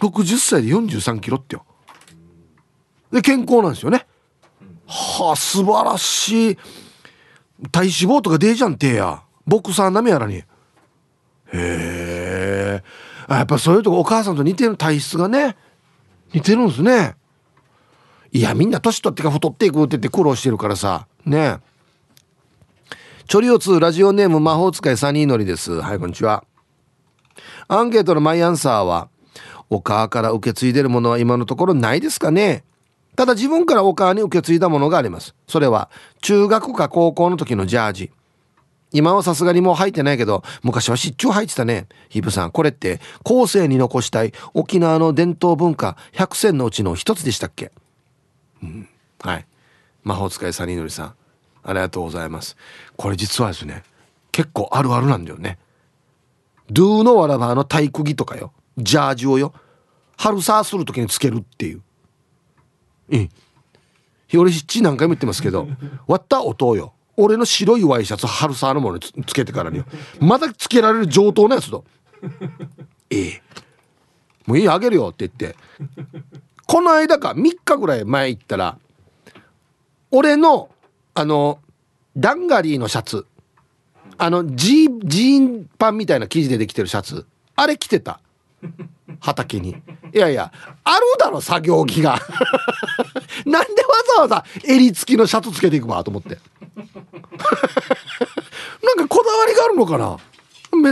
[0.00, 1.64] 60歳で43キロってよ。
[3.12, 4.06] で健康なんですよね。
[4.86, 6.58] はあ素晴らしい。
[7.72, 9.22] 体脂肪とか出えじゃんてや。
[9.46, 10.34] ボクサーなめやらに。
[10.36, 10.44] へ
[11.52, 12.82] え
[13.28, 15.56] やっぱそういうとこお母さんと似てる体質がね。
[16.32, 17.16] 似てるんですね。
[18.32, 21.06] いやみんな年取ってか太っていくって言って苦労してるからさ。
[21.24, 21.58] ね。
[23.28, 25.80] チョリオ2ラジオネーム魔法使いサニーのりです。
[25.80, 26.44] はいこんにちは。
[27.68, 29.08] アンケートのマイアンサーは、
[29.68, 32.64] お母から受け継いでるものは今のところないですかね。
[33.16, 35.34] ただ自分からお母に受け継いだものがあります。
[35.48, 35.90] それは
[36.22, 38.12] 中学か高校の時のジャージ。
[38.92, 41.86] 今はさすがにもう履いてないけど、昔は湿中履いてたね。
[42.08, 47.72] ヒブさん、これって後世に残したい沖縄の伝統文化100選のうちの一つでしたっけ？
[48.62, 48.88] うん。
[49.20, 49.46] はい。
[50.04, 51.14] 魔法使いサニーノリさん、
[51.64, 52.56] ありがとうございます。
[52.96, 53.82] これ実はですね、
[54.32, 55.58] 結構あるあるなんだよね。
[56.70, 59.52] ドゥーのわらばの体育着とかよジャージをよ
[60.16, 61.82] 春サーする時につけるっていう
[63.10, 63.30] うん
[64.36, 65.68] 俺しっち何回も言ってますけど
[66.08, 69.82] 割った音よ俺の白いワイシャツ春サーのものにつけてからに
[70.20, 71.84] まだつけられる上等なやつと。
[73.10, 73.42] ええ。
[74.46, 75.56] もういいあげるよって言って。
[76.66, 78.78] この間か3日ぐらい前行ったら
[80.10, 80.68] 俺の
[81.14, 81.60] あの
[82.16, 83.26] ダンガリーのシャツ。
[84.18, 87.26] あのジジーンパンみたいな生地でできてるシャツ。
[87.54, 88.20] あれ着てた。
[89.20, 89.76] 畑に。
[90.12, 90.52] いやいや
[90.84, 92.18] あるだろ作業着が。
[93.44, 96.30] なんでわざわざ襟付きのシャツつけていくわと思って。
[96.76, 96.82] な
[98.94, 100.18] んかこだわりがあるのかな？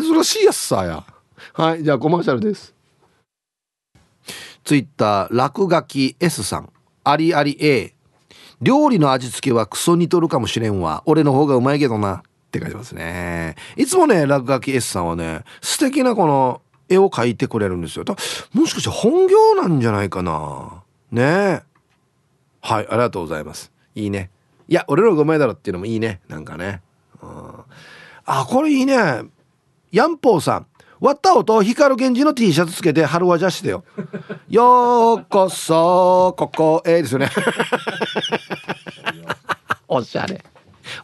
[0.02, 1.04] 珍しいやつさや。
[1.52, 2.72] はいじゃあコマーシャルです。
[4.64, 6.70] ツイッター落書き S さん。
[7.04, 7.92] ありあり A
[8.62, 11.02] 料理の味付けはクソ似とるかもしれんわ。
[11.04, 12.16] 俺の方がうまいけどな。
[12.16, 13.56] って書いてますね。
[13.76, 18.04] いつもね、落書き S さんはね、素敵なこの絵を描いてくれるんですよ。
[18.52, 20.82] もしかして本業なんじゃないかな？
[21.10, 21.62] ね
[22.60, 23.70] はい、ありがとうございます。
[23.94, 24.30] いいね。
[24.68, 26.20] いや、俺の方がうまいだろっていうのもいいね。
[26.28, 26.80] なんかね。
[27.22, 27.54] うん、
[28.24, 28.96] あ、これいいね。
[29.92, 30.66] ヤンポーさん。
[31.00, 33.84] 割った音光源氏の T シャツつけて春はじゃしてよ。
[34.48, 37.28] ようこそここへですよね。
[39.86, 40.42] おしゃれ。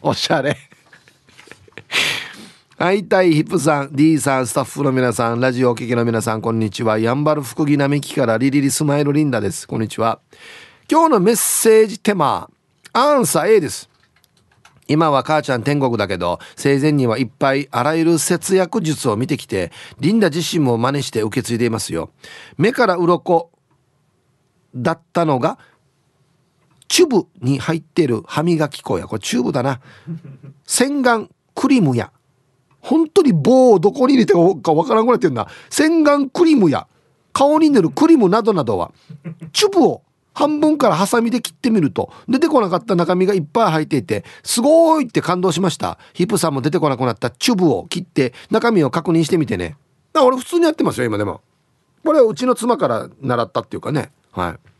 [0.01, 0.57] おしゃれ。
[2.81, 6.97] はい、たいヒップさん、D さん、スタッフの皆さん、ラジオお聞きの皆さん、こんにちは。
[6.97, 9.67] やんばる福木並木からリリリスマイルリンダです。
[9.67, 10.19] こんにちは。
[10.89, 12.49] 今日のメッセージテーマ、
[12.91, 13.87] アンサー A です。
[14.87, 22.09] 今は母ちゃん天国だけど、生前にはいっぱいあらゆる節約術を見てきて、リンダ自身も真似して受け継いでいますよ。
[22.57, 23.51] 目から鱗
[24.73, 25.59] だったのが、
[26.87, 29.81] チューブに入ってる歯磨き粉や、これチューブだな。
[30.65, 32.11] 洗顔クリームや
[32.81, 35.47] 本当に棒をどこに入れてかわからんぐらいってんだ。
[35.69, 36.87] 洗顔クリームや
[37.33, 38.91] 顔に塗るクリームなどなどは
[39.53, 40.01] チュブを
[40.33, 45.97] 半分からハサミで切ってみると出てこなかった中身がいっぱい入っていてすごいって感動しました。
[46.13, 49.77] ヒップさんも出てこなくなったチュブを切って中身を確認してみてね。
[50.15, 51.41] 俺普通にやってますよ今でも。
[52.03, 54.11] これはうちの妻から習ったっていうかね。
[54.31, 54.70] はい。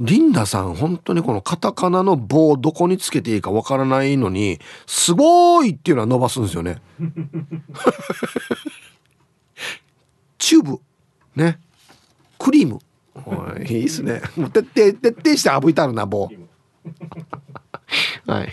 [0.00, 6.80] リンダさん、本当にこのカタカナの棒どこにつけていいかわからないのに、すごいっていうのは伸ばすんですよね。
[10.38, 10.80] チューブ。
[11.36, 11.60] ね。
[12.38, 12.80] クリーム。
[13.68, 14.22] い、いいっすね。
[14.36, 16.30] もう徹底、徹底してあぶいたるな、棒。
[18.26, 18.48] はい。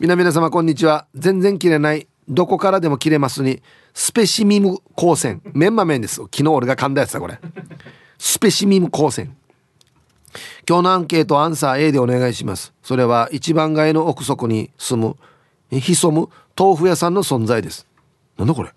[0.00, 1.06] 皆皆様、こんにちは。
[1.14, 2.08] 全然切れない。
[2.30, 3.62] どこからでも切れますに、
[3.92, 5.42] スペシミム光線。
[5.52, 6.14] メンマ麺です。
[6.14, 7.38] 昨日俺が噛んだやつだ、これ。
[8.16, 9.36] スペシミム光線。
[10.68, 12.74] 今日のアンケートアンサー A でお願いします。
[12.82, 15.16] それは一番街の奥底に住む
[15.70, 17.86] 潜む豆腐屋さんの存在です。
[18.36, 18.70] なんだこれ。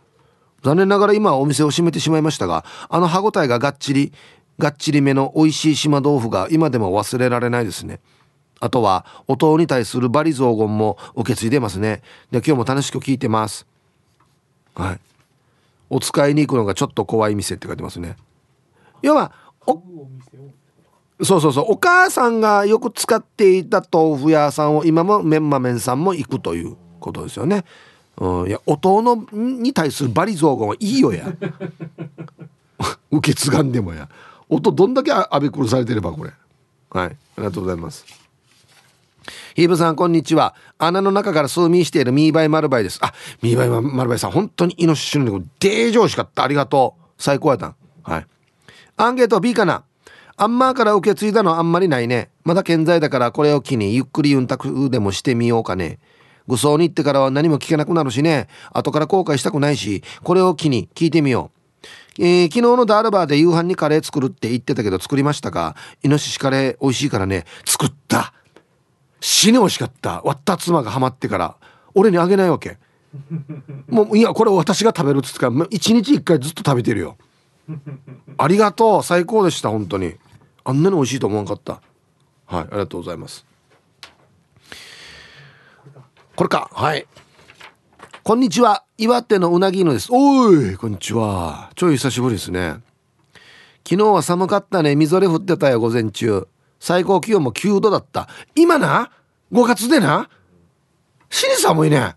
[0.62, 4.12] 残念ながら今はお店を閉めてしまいましたがあの歯ごたえががっちり
[4.60, 8.00] がっちりめの美味しい島豆腐が今でも忘れられないですね。
[8.60, 12.04] あとはお父に対するバリ雑言も受け継いでますね。
[12.30, 13.66] で今日も楽しく聞いてます。
[14.76, 15.00] はい。
[15.90, 18.16] お使いに行くのがちょっと怖い店って書いてますね。
[19.02, 19.32] 要は
[19.66, 19.82] お
[21.22, 21.66] そうそうそう。
[21.70, 27.66] お母さんがよく使っていた豆腐屋さんを今もメンマメンさんも行くということですよね。
[28.18, 31.28] うん、いや音のに対するバリ雑言はいいよや。
[33.12, 34.08] 受け継がんでもや。
[34.48, 36.32] 音どんだけあべくるされてればこれ。
[36.90, 37.08] はい。
[37.08, 38.06] ありがとうございます。
[39.56, 40.56] ヒーブさんこんにちは。
[40.78, 43.00] 穴の中から数ミしているミーバイマルバイです。
[43.02, 46.44] あミーバイマルバイさん本当にイノシシのデージ美味しかった。
[46.44, 47.04] ありがとう。
[47.18, 47.76] 最高やったん。
[48.04, 48.28] はい。
[48.96, 49.84] アンケート B かな？
[50.42, 52.30] アンマーから受け継いだのあんまりないね。
[52.46, 56.00] まだ健在だからこれを機にゆっくりユンタクでもしてみようかね。
[56.48, 58.48] 愚僧に行ってからは何も聞けなくなるしね。
[58.72, 61.52] 後から後悔したくないしこれを機に聞いてみよ
[62.18, 65.76] う、えー、昨日のダールバーで夕飯にカレー作るって言ってたけど作りましたか？
[66.04, 67.44] イノシシカレー美味しいからね。
[67.66, 68.34] 作った。
[69.20, 70.22] 死に美味しかった。
[70.24, 71.58] 割った妻がハマってから。
[71.94, 72.78] 俺にあげないわけ。
[73.90, 77.18] もういやこれ私が食べるっつってから一日一回ずっと食べてるよ。
[78.38, 79.04] ありがとう。
[79.04, 80.16] 最高でした本当に。
[80.64, 81.82] あんなに美味しいと思わんかった。
[82.46, 83.46] はいありがとうございます。
[86.36, 86.70] これか。
[86.74, 87.06] はい。
[88.24, 88.84] こんにちは。
[88.98, 90.10] 岩手のうなぎのです。
[90.12, 91.72] おいこんにちは。
[91.76, 92.82] ちょい久しぶりですね。
[93.88, 94.96] 昨日は寒かったね。
[94.96, 96.48] みぞれ降ってたよ午前中。
[96.80, 98.30] 最高気温も9度だった。
[98.56, 99.12] 今な
[99.52, 100.30] ？5月でな？
[101.30, 101.98] 死に寒いね。
[102.00, 102.16] あ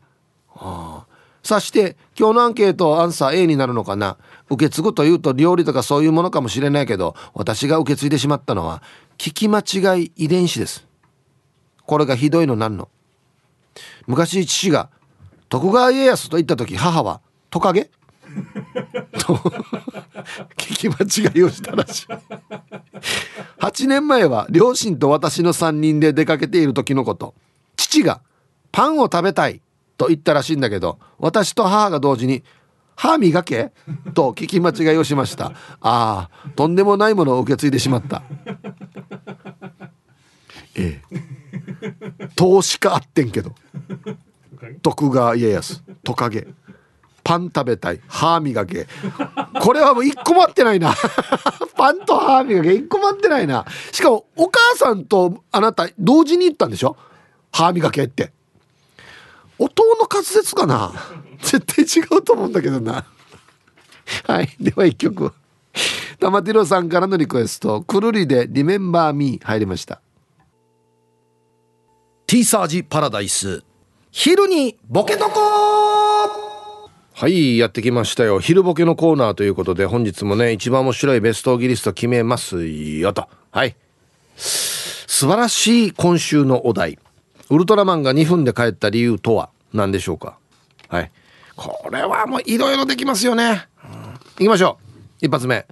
[0.55, 1.07] あ
[1.43, 4.19] さして今日のアンケートアンサー A になるのかな？
[4.53, 8.83] 受け継ぐというと料理とかそういうものかもしれないけど私が受け継いでしまったのは
[9.17, 10.87] 聞き間違い遺伝子です。
[11.87, 12.89] これがひどいのなんの。
[14.07, 14.91] 昔父が
[15.49, 17.91] 徳川家康と言った時母はトカゲ？
[19.19, 19.35] と
[20.57, 22.07] 聞き間違いをしたらしい。
[23.59, 27.35] 8年前は両親と私の3人で出かけている時のこと。
[27.77, 28.21] 父が
[28.71, 29.63] 「パンを食べたい」
[29.97, 32.43] と言ったらしいんだけど私と母が同時に
[32.97, 33.73] 「歯磨け?」
[34.15, 35.47] と聞き間違いをしました。
[35.81, 38.23] ああとんでもないものを受け継いでしまった。
[40.75, 42.29] ええ。
[42.37, 43.55] 投資家あってんけど。
[44.83, 45.83] 徳川家康。
[46.03, 46.47] トカゲ。
[47.25, 48.01] パン食べたい。
[48.09, 48.87] 歯磨け。
[49.61, 50.95] これはもう一個も合ってないな。
[51.77, 52.73] パンと歯磨け。
[52.73, 53.65] 一個も合ってないな。
[53.93, 56.97] しかもお母さんとあなた同時に言ったんでしょ？
[57.53, 58.33] 歯磨けって。
[59.59, 60.93] 音の滑舌かな？
[61.43, 63.05] 絶対違うと思うんだけどな。
[64.27, 64.49] はい。
[64.61, 65.33] では一曲
[66.19, 69.45] 玉ティロさんからのリクエスト「くるりでリメンバーミー。
[69.45, 70.01] 入りました。
[72.27, 73.63] ティーサージパラダイス。
[74.11, 75.41] 昼にボケとこ
[77.15, 78.41] はいやってきましたよ。
[78.41, 83.29] 昼ボケのコーナーということで本日もね一番面白いベストギリスト決めますよと。
[83.51, 83.77] はい。
[84.37, 86.99] 素晴らしい今週のお題。
[87.51, 90.39] ウルトラマンが2分で帰った理由とは何でしょうか？
[90.89, 91.11] はい
[91.63, 93.69] これはもういろいろできますよね、
[94.35, 94.79] いきましょ
[95.23, 95.27] う。
[95.27, 95.65] 一発目。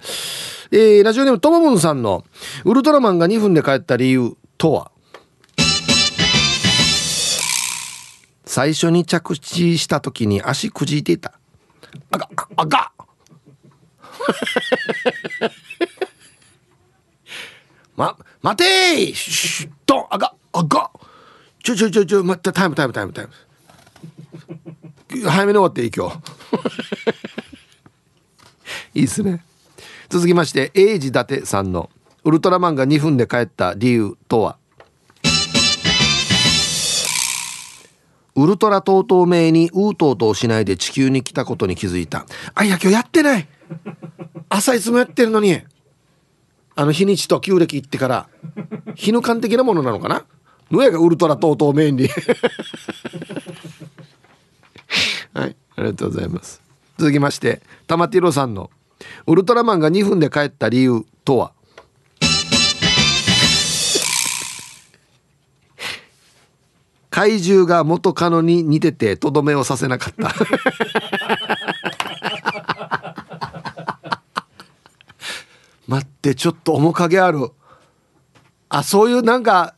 [0.71, 2.25] えー、ラジオネームともぶんさんの
[2.65, 4.93] ウルトラマンが2分で帰った理由とは？
[8.45, 11.33] 最初に着地した時に足くじいていた。
[12.13, 12.93] あがあが
[17.97, 19.15] ま待てー。
[19.15, 20.07] シュッと。
[20.09, 20.93] あがあが
[21.65, 23.33] ちょちょちょちょ待ってタイムタイムタイムタイム。
[25.11, 26.19] 早めに終わっていい今日。
[28.95, 29.45] いいっすね。
[30.09, 31.91] 続きまして英治伊達さんの
[32.25, 34.57] ウルトラマンが2分で帰った理由とは？
[38.37, 42.25] ウルトラとうとう名にウートウとうしないで地球に来たことに気づいた。
[42.55, 43.49] あいや今日やってない。
[44.49, 45.61] 朝いつもやってるのに。
[46.77, 48.29] あの日にちと旧暦行ってから
[48.95, 50.25] 日の間的なものなのかな？
[50.71, 52.07] のやがウルトラとうとう名に。
[52.07, 53.30] はいありが
[56.01, 56.61] とうございます。
[56.99, 58.71] 続きまして玉ティロさんの
[59.27, 61.53] ウルトラマンが2分で帰った理由とは？
[67.11, 70.31] 怪獣が元カノに似ててとどめをさせなかった。
[75.99, 77.51] ってちょっと面影ある。
[78.69, 79.75] あそういうなんか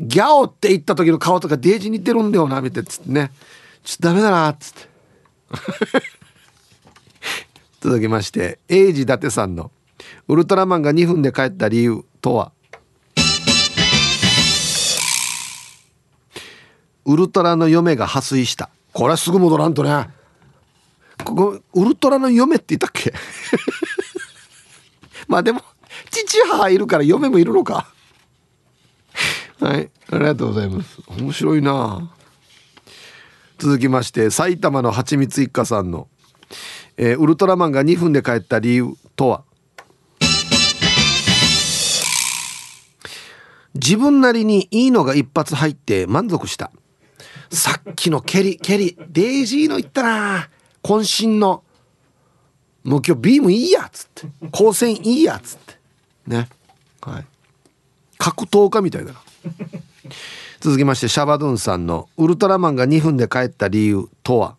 [0.00, 3.32] ギャオって言った時の顔とかデージ似てるんだよな見てつってね。
[3.82, 4.93] ちょっとダメだなっつって
[7.80, 9.70] 続きまして英治伊達さんの
[10.28, 12.52] 「ウルトラマンが2分で帰った理由とは?」
[17.06, 18.70] ウルトラの嫁が破水した。
[18.94, 20.08] これはすぐ戻らんとね。
[21.22, 23.12] ここウルトラの嫁って言ったっけ？
[25.28, 25.62] まあでも
[26.10, 27.92] 父母いるから嫁もいるのか。
[29.60, 30.98] はいありがとうございます。
[31.08, 32.10] 面白いな
[33.58, 36.08] 続きまして埼玉のはちみつ一家さんの、
[36.96, 39.44] えー、ウルトラマンが2分で帰った理由とは？
[43.74, 46.70] 自分なりにいいのが一発入って満足した。
[47.50, 50.48] さっきの蹴り蹴りデイジーの言ったな。
[50.82, 51.62] 渾身の。
[52.84, 53.84] もう今日ビームいいや。
[53.84, 54.28] っつって。
[54.52, 55.36] 光線いいや。
[55.36, 55.74] っつって。
[56.26, 56.48] ね。
[57.00, 57.26] はい。
[58.18, 59.20] 格闘家みたいだな。
[60.64, 64.56] 続きましてシャバドゥンさんの「ウルトラマンが2分で帰った理由とは?」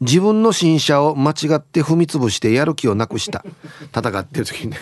[0.00, 3.44] 自分の新車を間違って踏み潰してやる気をなくした。
[3.96, 4.78] 戦ってる時にね。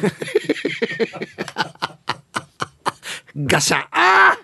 [3.36, 3.80] ガシャン。
[3.80, 4.38] ああ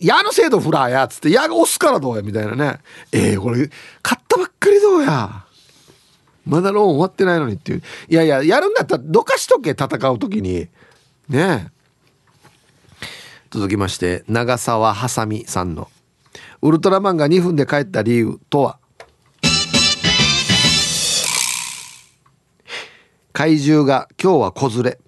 [0.00, 2.80] 矢の精度フラーやっつって矢が押すからどうやみたいなね。
[3.12, 3.70] ええー、これ
[4.02, 5.45] 買ったばっかりどうや。
[6.46, 7.82] まだローン終わってないのにっていう。
[8.08, 10.68] いやいややるんだったらどかしとけ戦う時に。
[11.28, 11.72] ね
[13.50, 15.88] 続きまして長澤はさみさんの
[16.62, 18.78] 「ウルトラマンが2分で帰った理由とは?」
[23.32, 24.98] 怪獣が今日は子連れ。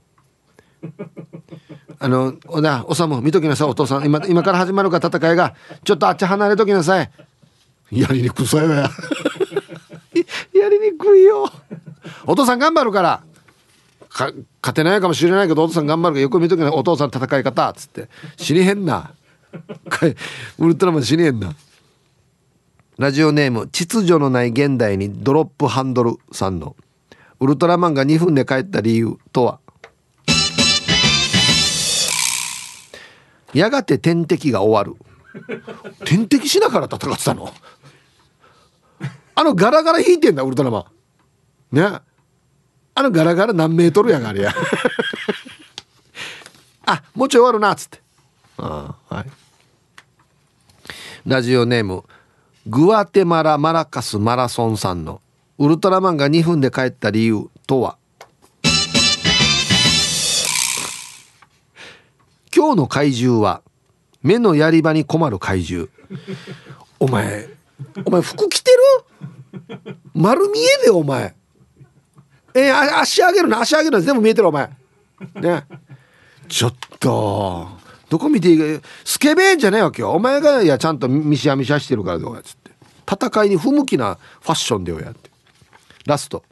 [2.00, 4.04] あのおだおさむ見ときなさいお父さん。
[4.04, 7.10] 今今から始まるか戦いがちょっとあっち離れときなさい。
[7.90, 8.90] やりにくそうやや
[12.30, 13.24] お父さん頑張るから。
[14.10, 16.66] か勝てないかもしれないけどお父さん頑張るからよく見ときな。
[16.66, 18.08] いお父さん戦い方っつって。
[18.36, 19.14] 死にへんな。
[20.58, 21.54] ウルトラマン死にへんな。
[22.98, 26.76] ラジオネーム秩序のない現代にドロップハンドルさんの。
[27.40, 29.60] ウルトラマンが2分で帰った理由とは？
[33.54, 35.00] やがて天敵が終わる。
[36.04, 37.50] 天敵しながら戦ってたの？
[39.34, 40.90] あのガラガラ引いてんだウルトラマ
[41.72, 41.76] ン。
[41.76, 42.00] ね。
[42.98, 44.50] あのガラガラ何メートルやがあれや。
[46.84, 48.02] あもうちょい終わるなっつって。
[48.56, 49.24] あはい。
[51.24, 52.02] ラジオネーム
[52.66, 55.20] グアテマラマラカスマラソンさんの
[55.58, 57.98] ウルトラマンが2分で帰った理由とは？
[62.52, 63.62] 今日の怪獣は
[64.24, 65.88] 目のやり場に困る怪獣。
[66.98, 67.48] お前
[68.04, 68.72] お前服着て
[69.68, 69.78] る？
[70.14, 71.36] 丸見えでお前。
[72.58, 74.68] えー、足上げるな足上げるな全部見えてるお前。
[75.36, 75.64] ね。
[76.48, 77.68] ちょっと
[78.08, 78.78] どこ見ていい？
[78.80, 82.70] かスケベんじゃねえわけよお前がいやちゃんとミシャミシャしてるからどうやつって。
[83.10, 85.30] 戦いに不向きなファッションでよやって。
[86.06, 86.42] ラスト。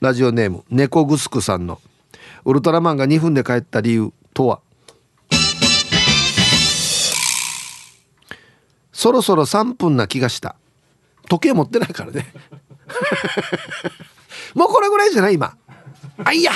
[0.00, 0.64] ラジオネーム。
[0.68, 1.80] 猫グスクさんの
[2.44, 4.60] 「ウルトラマンが2分で帰った理由とは?」
[8.92, 10.56] そろそろ3分な気がした。
[11.28, 12.26] 時計持ってないからね。
[14.56, 15.54] もうこれぐらいじゃない今。
[16.24, 16.50] あいや。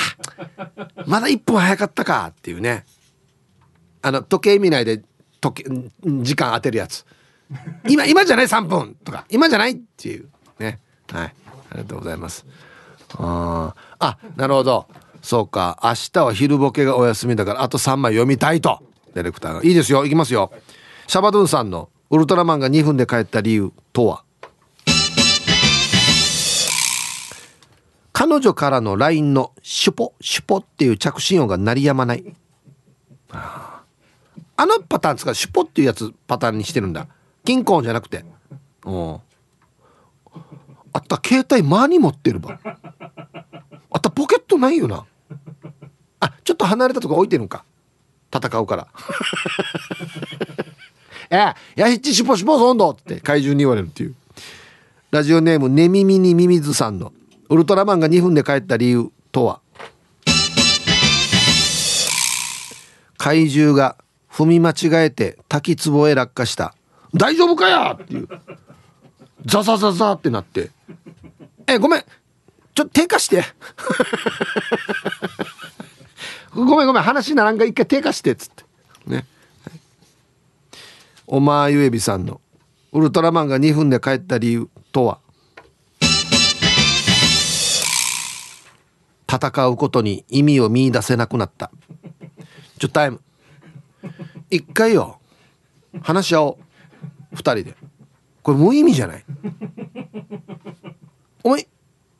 [1.07, 2.33] まだ1分早かったか。
[2.37, 2.87] っていうね。
[4.01, 5.03] あの時計見ないで
[5.41, 5.65] 時
[6.05, 7.05] 時間当てるやつ。
[7.87, 8.97] 今今じゃない3分。
[9.05, 9.27] とか。
[9.29, 9.73] 今じゃない。
[9.73, 10.31] っていう。
[10.59, 10.81] ね。
[11.13, 11.27] はい。
[11.27, 11.33] あ
[11.75, 12.47] りがとうございます。
[13.19, 14.89] ああなるほど。
[15.21, 15.79] そうか。
[15.85, 18.81] 明日は昼ボケがお休みだからあと3枚読みたいと。
[19.15, 19.61] ディレクターが。
[19.63, 20.07] いいですよ。
[20.07, 20.51] いきますよ。
[21.07, 24.25] シャバドゥンさんのウルトラマンが2分で帰った理由とは？
[28.21, 32.25] 彼女からの LINE のシュポシュポっていう着信音が鳴りやまない。
[33.31, 33.83] あ
[34.59, 35.33] のパターンですか？
[35.33, 37.07] シュポっていうやつパターンにしてるんだ。
[37.47, 38.23] 金庫じゃなくて。
[38.85, 38.91] う。
[38.93, 39.15] ん
[40.93, 42.61] あった携帯間に持ってるば。
[42.63, 45.07] あったポケットないよな。
[46.21, 47.65] あちょっと離れたとこ置いてるんか。
[48.31, 48.89] 戦うから。
[51.33, 54.15] えやひっちしぽしぽそんどって怪獣に言われるっていう。
[55.11, 57.15] ラジオネーム寝耳にミミズさんの。
[57.51, 59.61] ウルトラマンが2分で帰った理由とは？
[63.19, 63.97] 怪獣が
[64.31, 66.77] 踏み間違えて滝壺へ落下した。
[67.13, 67.99] 大丈夫かや？
[68.01, 68.29] っていう。
[69.47, 70.71] ザザザザってなって。
[71.67, 72.05] えごめん。
[72.73, 73.43] ちょっと低下して。
[76.55, 77.03] ごめんごめん。
[77.03, 78.31] 話ならんが一回低下して。
[78.31, 78.65] っつって。
[79.07, 79.27] ね。
[81.27, 82.41] おまゆえびさんの。
[82.93, 85.19] ウルトラマンが2分で帰った理由とは？
[89.31, 91.71] 戦うことに意味を見出せなくなった。
[92.79, 93.21] ちょタイム。
[94.51, 95.21] 一回よ。
[96.03, 97.37] 話し合おう。
[97.37, 97.77] 二人で。
[98.43, 99.25] これ無意味じゃない？
[101.45, 101.69] お前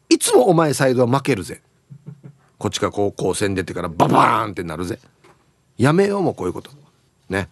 [0.09, 1.63] いつもお前サイドは負けるぜ。
[2.59, 5.01] こっちが高校戦出てからババーンってなるぜ。
[5.79, 6.71] やめようもうこういうこと。
[7.29, 7.49] ね。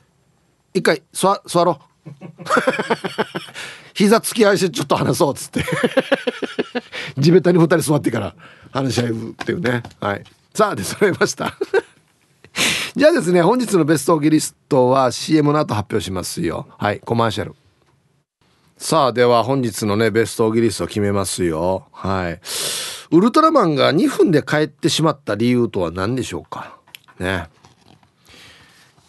[0.74, 1.84] 一回座座ろう。
[3.94, 5.64] 膝突き合いしてちょっと話そうっつって。
[7.18, 8.36] 地べたに二人座ってから。
[8.70, 9.82] 話し合うっていうね。
[10.00, 10.24] はい。
[10.54, 11.54] さあで揃いました。
[12.96, 16.66] じゃあですね本日のベストギリストは CM の後発表しますよ。
[16.78, 17.54] はいコマーシャル。
[18.76, 21.86] さあでは本日のねベストギリスト決めますよ。
[21.92, 22.40] はい。
[23.10, 26.76] ウルトラマンが2分で帰ってしまった理由とは何でしょうか？
[27.18, 27.48] ね。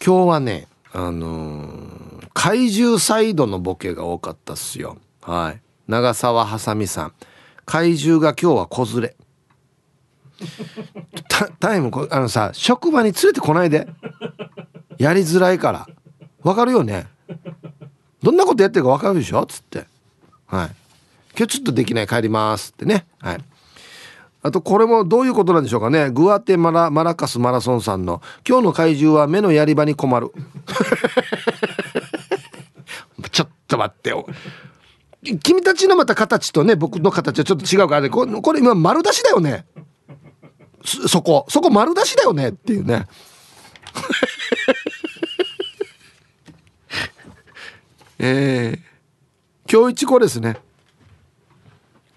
[0.04, 4.96] 今日はねあのー、怪獣サイドのボケが多かったっすよ。
[5.22, 5.60] はい。
[5.88, 7.12] 長澤はさみさん。
[7.64, 9.16] 怪獣が今日は子連れ。
[11.58, 13.88] タイムあのさ職場に連れてこないで。
[14.98, 15.86] やりづらいから。
[16.42, 17.06] わかるよね。
[18.22, 19.40] どんなことやってるかわかるでしょ？
[19.42, 19.86] っつって。
[20.46, 20.70] はい。
[21.36, 23.06] 今日ちょっとできない帰りますってね。
[23.20, 23.38] はい。
[24.42, 26.10] あとこれもどういうことなんでしょうかね。
[26.10, 30.32] グアテマラマラカスマラソンさんの「今日の怪獣は目のやり場に困る」
[33.30, 34.26] ちょっと待ってよ。
[35.42, 38.08] 君たちのまた形とね僕の形はちょっと違うからね。
[38.08, 39.66] これ今丸出しだよね。
[40.84, 42.48] そこそこ丸出しだよね？
[42.50, 43.06] っていうね。
[48.18, 48.80] えー、
[49.70, 50.58] 今日一個ですね。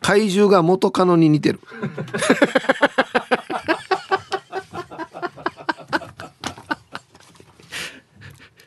[0.02, 1.61] 怪獣が元カノに似てる。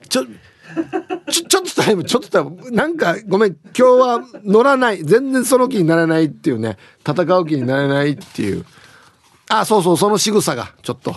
[0.09, 2.71] ちょちょちょっとタイムちょっとタイム。
[2.71, 5.03] なんかごめん今日は乗らない。
[5.05, 6.79] 全然その気にならないっていうね。
[7.07, 8.65] 戦う気にならないっていう。
[9.49, 11.15] あそうそうその仕草がちょっと。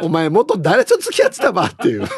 [0.00, 2.08] お前元誰と付き合ってたばっていう。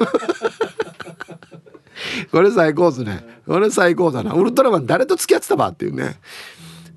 [2.31, 3.24] これ最高っすね。
[3.47, 4.32] これ最高だな。
[4.32, 6.18] ウルトラマン誰と付き合ってたばっていうね、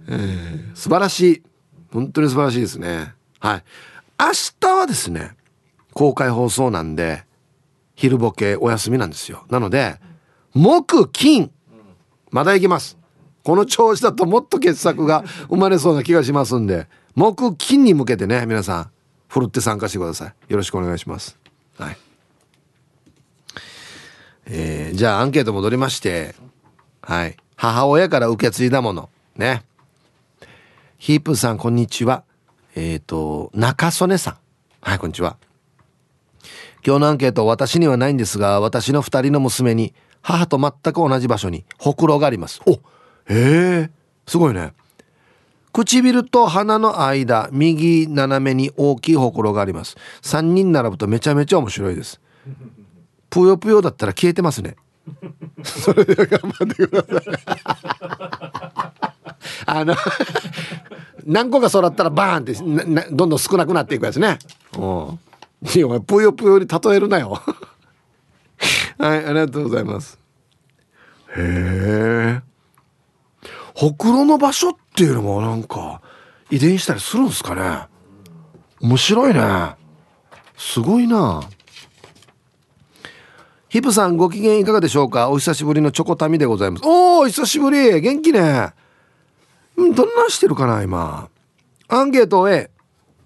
[0.08, 1.44] えー、素晴らしい。
[1.92, 3.14] 本当に素晴らしいですね。
[3.40, 3.64] はい。
[4.20, 4.28] 明
[4.60, 5.32] 日はですね
[5.94, 7.24] 公開放送なんで
[7.96, 9.46] 昼ボケお休みなんですよ。
[9.50, 10.00] なので
[10.54, 11.52] 木金
[12.32, 12.98] まだ行きます。
[13.48, 18.92] この調子だともっと傑作が生まれそうな気がしますんで木金に向けてね皆さん
[19.30, 20.52] ふるって参加してください。
[20.52, 21.40] よろしくお願いします。
[21.78, 21.98] はい。
[24.48, 26.36] えー、じゃあアンケート戻りまして
[27.02, 27.38] はい。
[27.56, 29.10] 母親から受け継いだもの。
[29.38, 29.64] ね。
[30.98, 32.26] ヒープさんこんにちは。
[32.76, 34.38] えっ、ー、と中曽根さん。
[34.82, 35.38] はいこんにちは。
[36.86, 42.60] 今日のアンケート私にはないんですが私の2人の娘に母と全く同じ場所にほくろがあります。
[42.66, 42.82] お
[43.30, 43.90] へえ
[44.26, 44.74] すごいね。
[45.74, 49.96] 唇と鼻の間右斜めに大きいほくろがあります。
[50.24, 52.20] 3人並ぶとめちゃめちゃ面白いです。
[53.30, 54.76] ぷよぷよだったら消えてますね。
[55.64, 57.36] それでは頑張ってください。
[59.68, 59.96] あの
[61.26, 62.54] 何個か育ったらバーンって
[63.12, 64.40] どんどん少なくなっていくやつね。
[64.78, 64.80] う。
[64.80, 65.20] ん
[65.76, 67.42] いやお前ぷよぷよに例えるなよ。
[68.98, 70.18] はいありがとうございます。
[71.36, 72.47] へえ。
[73.78, 76.02] ほくろの場所っていうのもなんか
[76.50, 77.86] 遺伝したりするんですかね？
[78.82, 79.76] 面白いね。
[80.58, 81.48] すごいな。
[83.70, 85.30] ヒプさんご機嫌いかがでしょうか？
[85.30, 86.82] お久しぶりのチョコタミでございます。
[86.88, 88.02] おお久しぶり。
[88.02, 88.74] 元気ね。
[89.76, 91.30] うんどんなしてるかな今。
[91.88, 92.72] アンケート A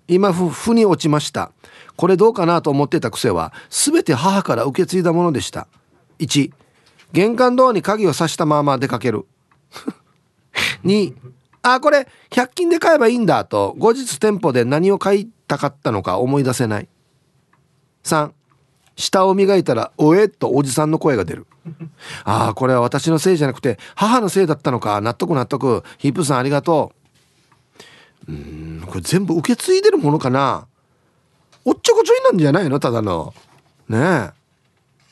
[0.10, 1.54] 今ふふに落ちました。
[1.96, 5.70] これどうかなと思ってた癖は全て母から受け継いだものでした。
[6.20, 6.52] 1
[7.14, 9.26] 玄関ドアに鍵を挿したまま出かける。
[10.84, 11.14] 2
[11.64, 16.90] あこれ100均で買えばいいんだと後日店舗で何を買いたかったのか思い出せない。
[18.04, 18.32] 3
[18.96, 21.48] 下を磨いたら「おえ」とおじさんの声が出る。
[22.24, 25.84] ああこれは私のせいじゃなくて母のせいだったのか納得納得。
[26.00, 26.92] ヒップさんありがと
[28.28, 28.32] う。
[28.32, 30.68] うんこれ全部受け継いでるものかな。
[31.64, 32.80] おっちょこちょいなんじゃないの？
[32.80, 33.34] ただの。
[33.88, 34.32] ねえ。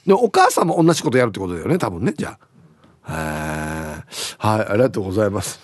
[0.07, 2.39] でお母さんも同じことやるってことだよね多分ねじゃ
[3.03, 3.95] あ。
[3.95, 3.98] へえ
[4.37, 5.59] はいありがとうございます。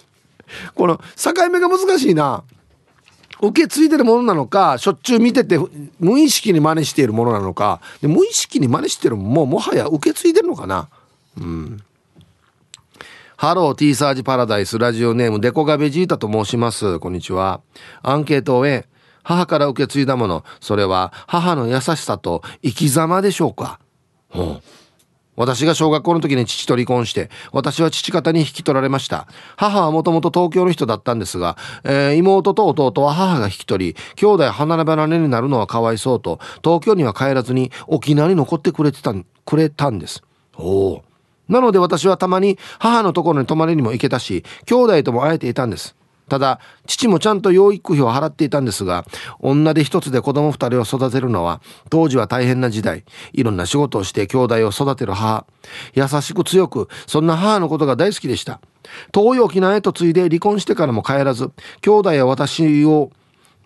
[0.74, 2.44] この境目が難しいな。
[3.42, 5.60] 受け継いでるものなのかしょっちゅう見てて
[6.00, 7.82] 無意識に真似しているものなのか。
[8.02, 10.88] で無意識に真似してるもうもはや受け継いでるのかな。
[11.38, 11.84] うん。
[13.38, 17.00] ハロー T サージパラダイスラジオネームデコガベジータと申します。
[17.00, 17.60] こんにちは。
[18.02, 18.88] アンケートを終え
[19.24, 20.46] 母から受け継いだもの。
[20.62, 23.80] それは母の優しさと生き様でしょうか、
[24.34, 24.62] うん、
[25.36, 29.28] 私が小学校の時に父と離婚して、私は父方に引き取られました。
[29.58, 40.24] 母はもともと東京の人だったんですが、えー、妹と弟は母が引き取り、兄弟離れ離れになるのはかわいそうと、東京には帰らずに沖縄に残ってくれてた、くれたんです。
[40.58, 41.04] おお。
[41.48, 45.96] なので私はたまに母のところに泊まりにも行けたし、兄弟とも会えていたんです。
[46.30, 49.06] ただ、父もちゃんと養育費を払っていたんですが、
[49.40, 53.04] 女で一つで子供二人を育てるのは、当時は大変な時代。
[53.34, 55.46] いろんな仕事をして兄弟を育てる母。
[55.94, 58.60] 優しく強く、そんな母のことが大好きでした。
[59.12, 63.12] 遠い沖縄へと継いで離婚してからも帰らず、兄弟や私を、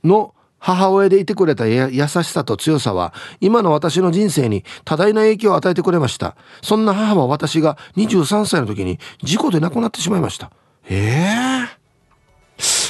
[0.03, 6.35] の母親でいてくれた優しさと強さは、今の私の人生に多大な影響を与えてくれました。
[6.61, 10.51] そんな母は私が23歳の時に事故で亡くなってしまいました。
[10.89, 11.78] ええー？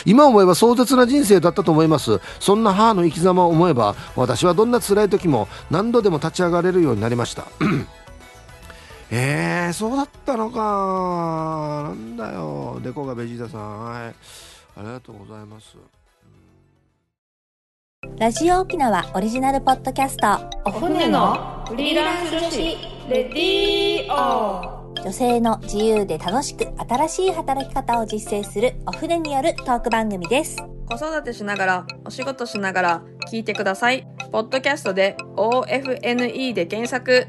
[0.05, 2.19] 今思えば壮絶な人生だったと思います。
[2.39, 7.45] そんな母の生き様を思えば私はどんな辛い時も何度でも立ち上がれるようになりました。
[9.11, 11.83] えー、そうだったのか。
[11.87, 12.79] なんだよ。
[12.83, 13.83] デコがベジータさん。
[13.85, 14.01] はい。
[14.01, 14.13] あ
[14.77, 15.75] りがとうございます。
[18.17, 20.27] ラジオ沖縄オリジナルポッドキャスト。
[20.63, 22.57] お船のフリーランス女子
[23.09, 30.57] レディオ女性の自由で楽しく新しい働き方を実践するお船によるトーク番組です。
[30.89, 34.07] 子育てしながら、お仕事しながら聞いてください。
[34.31, 37.27] ポッドキャストで OFNE で検索。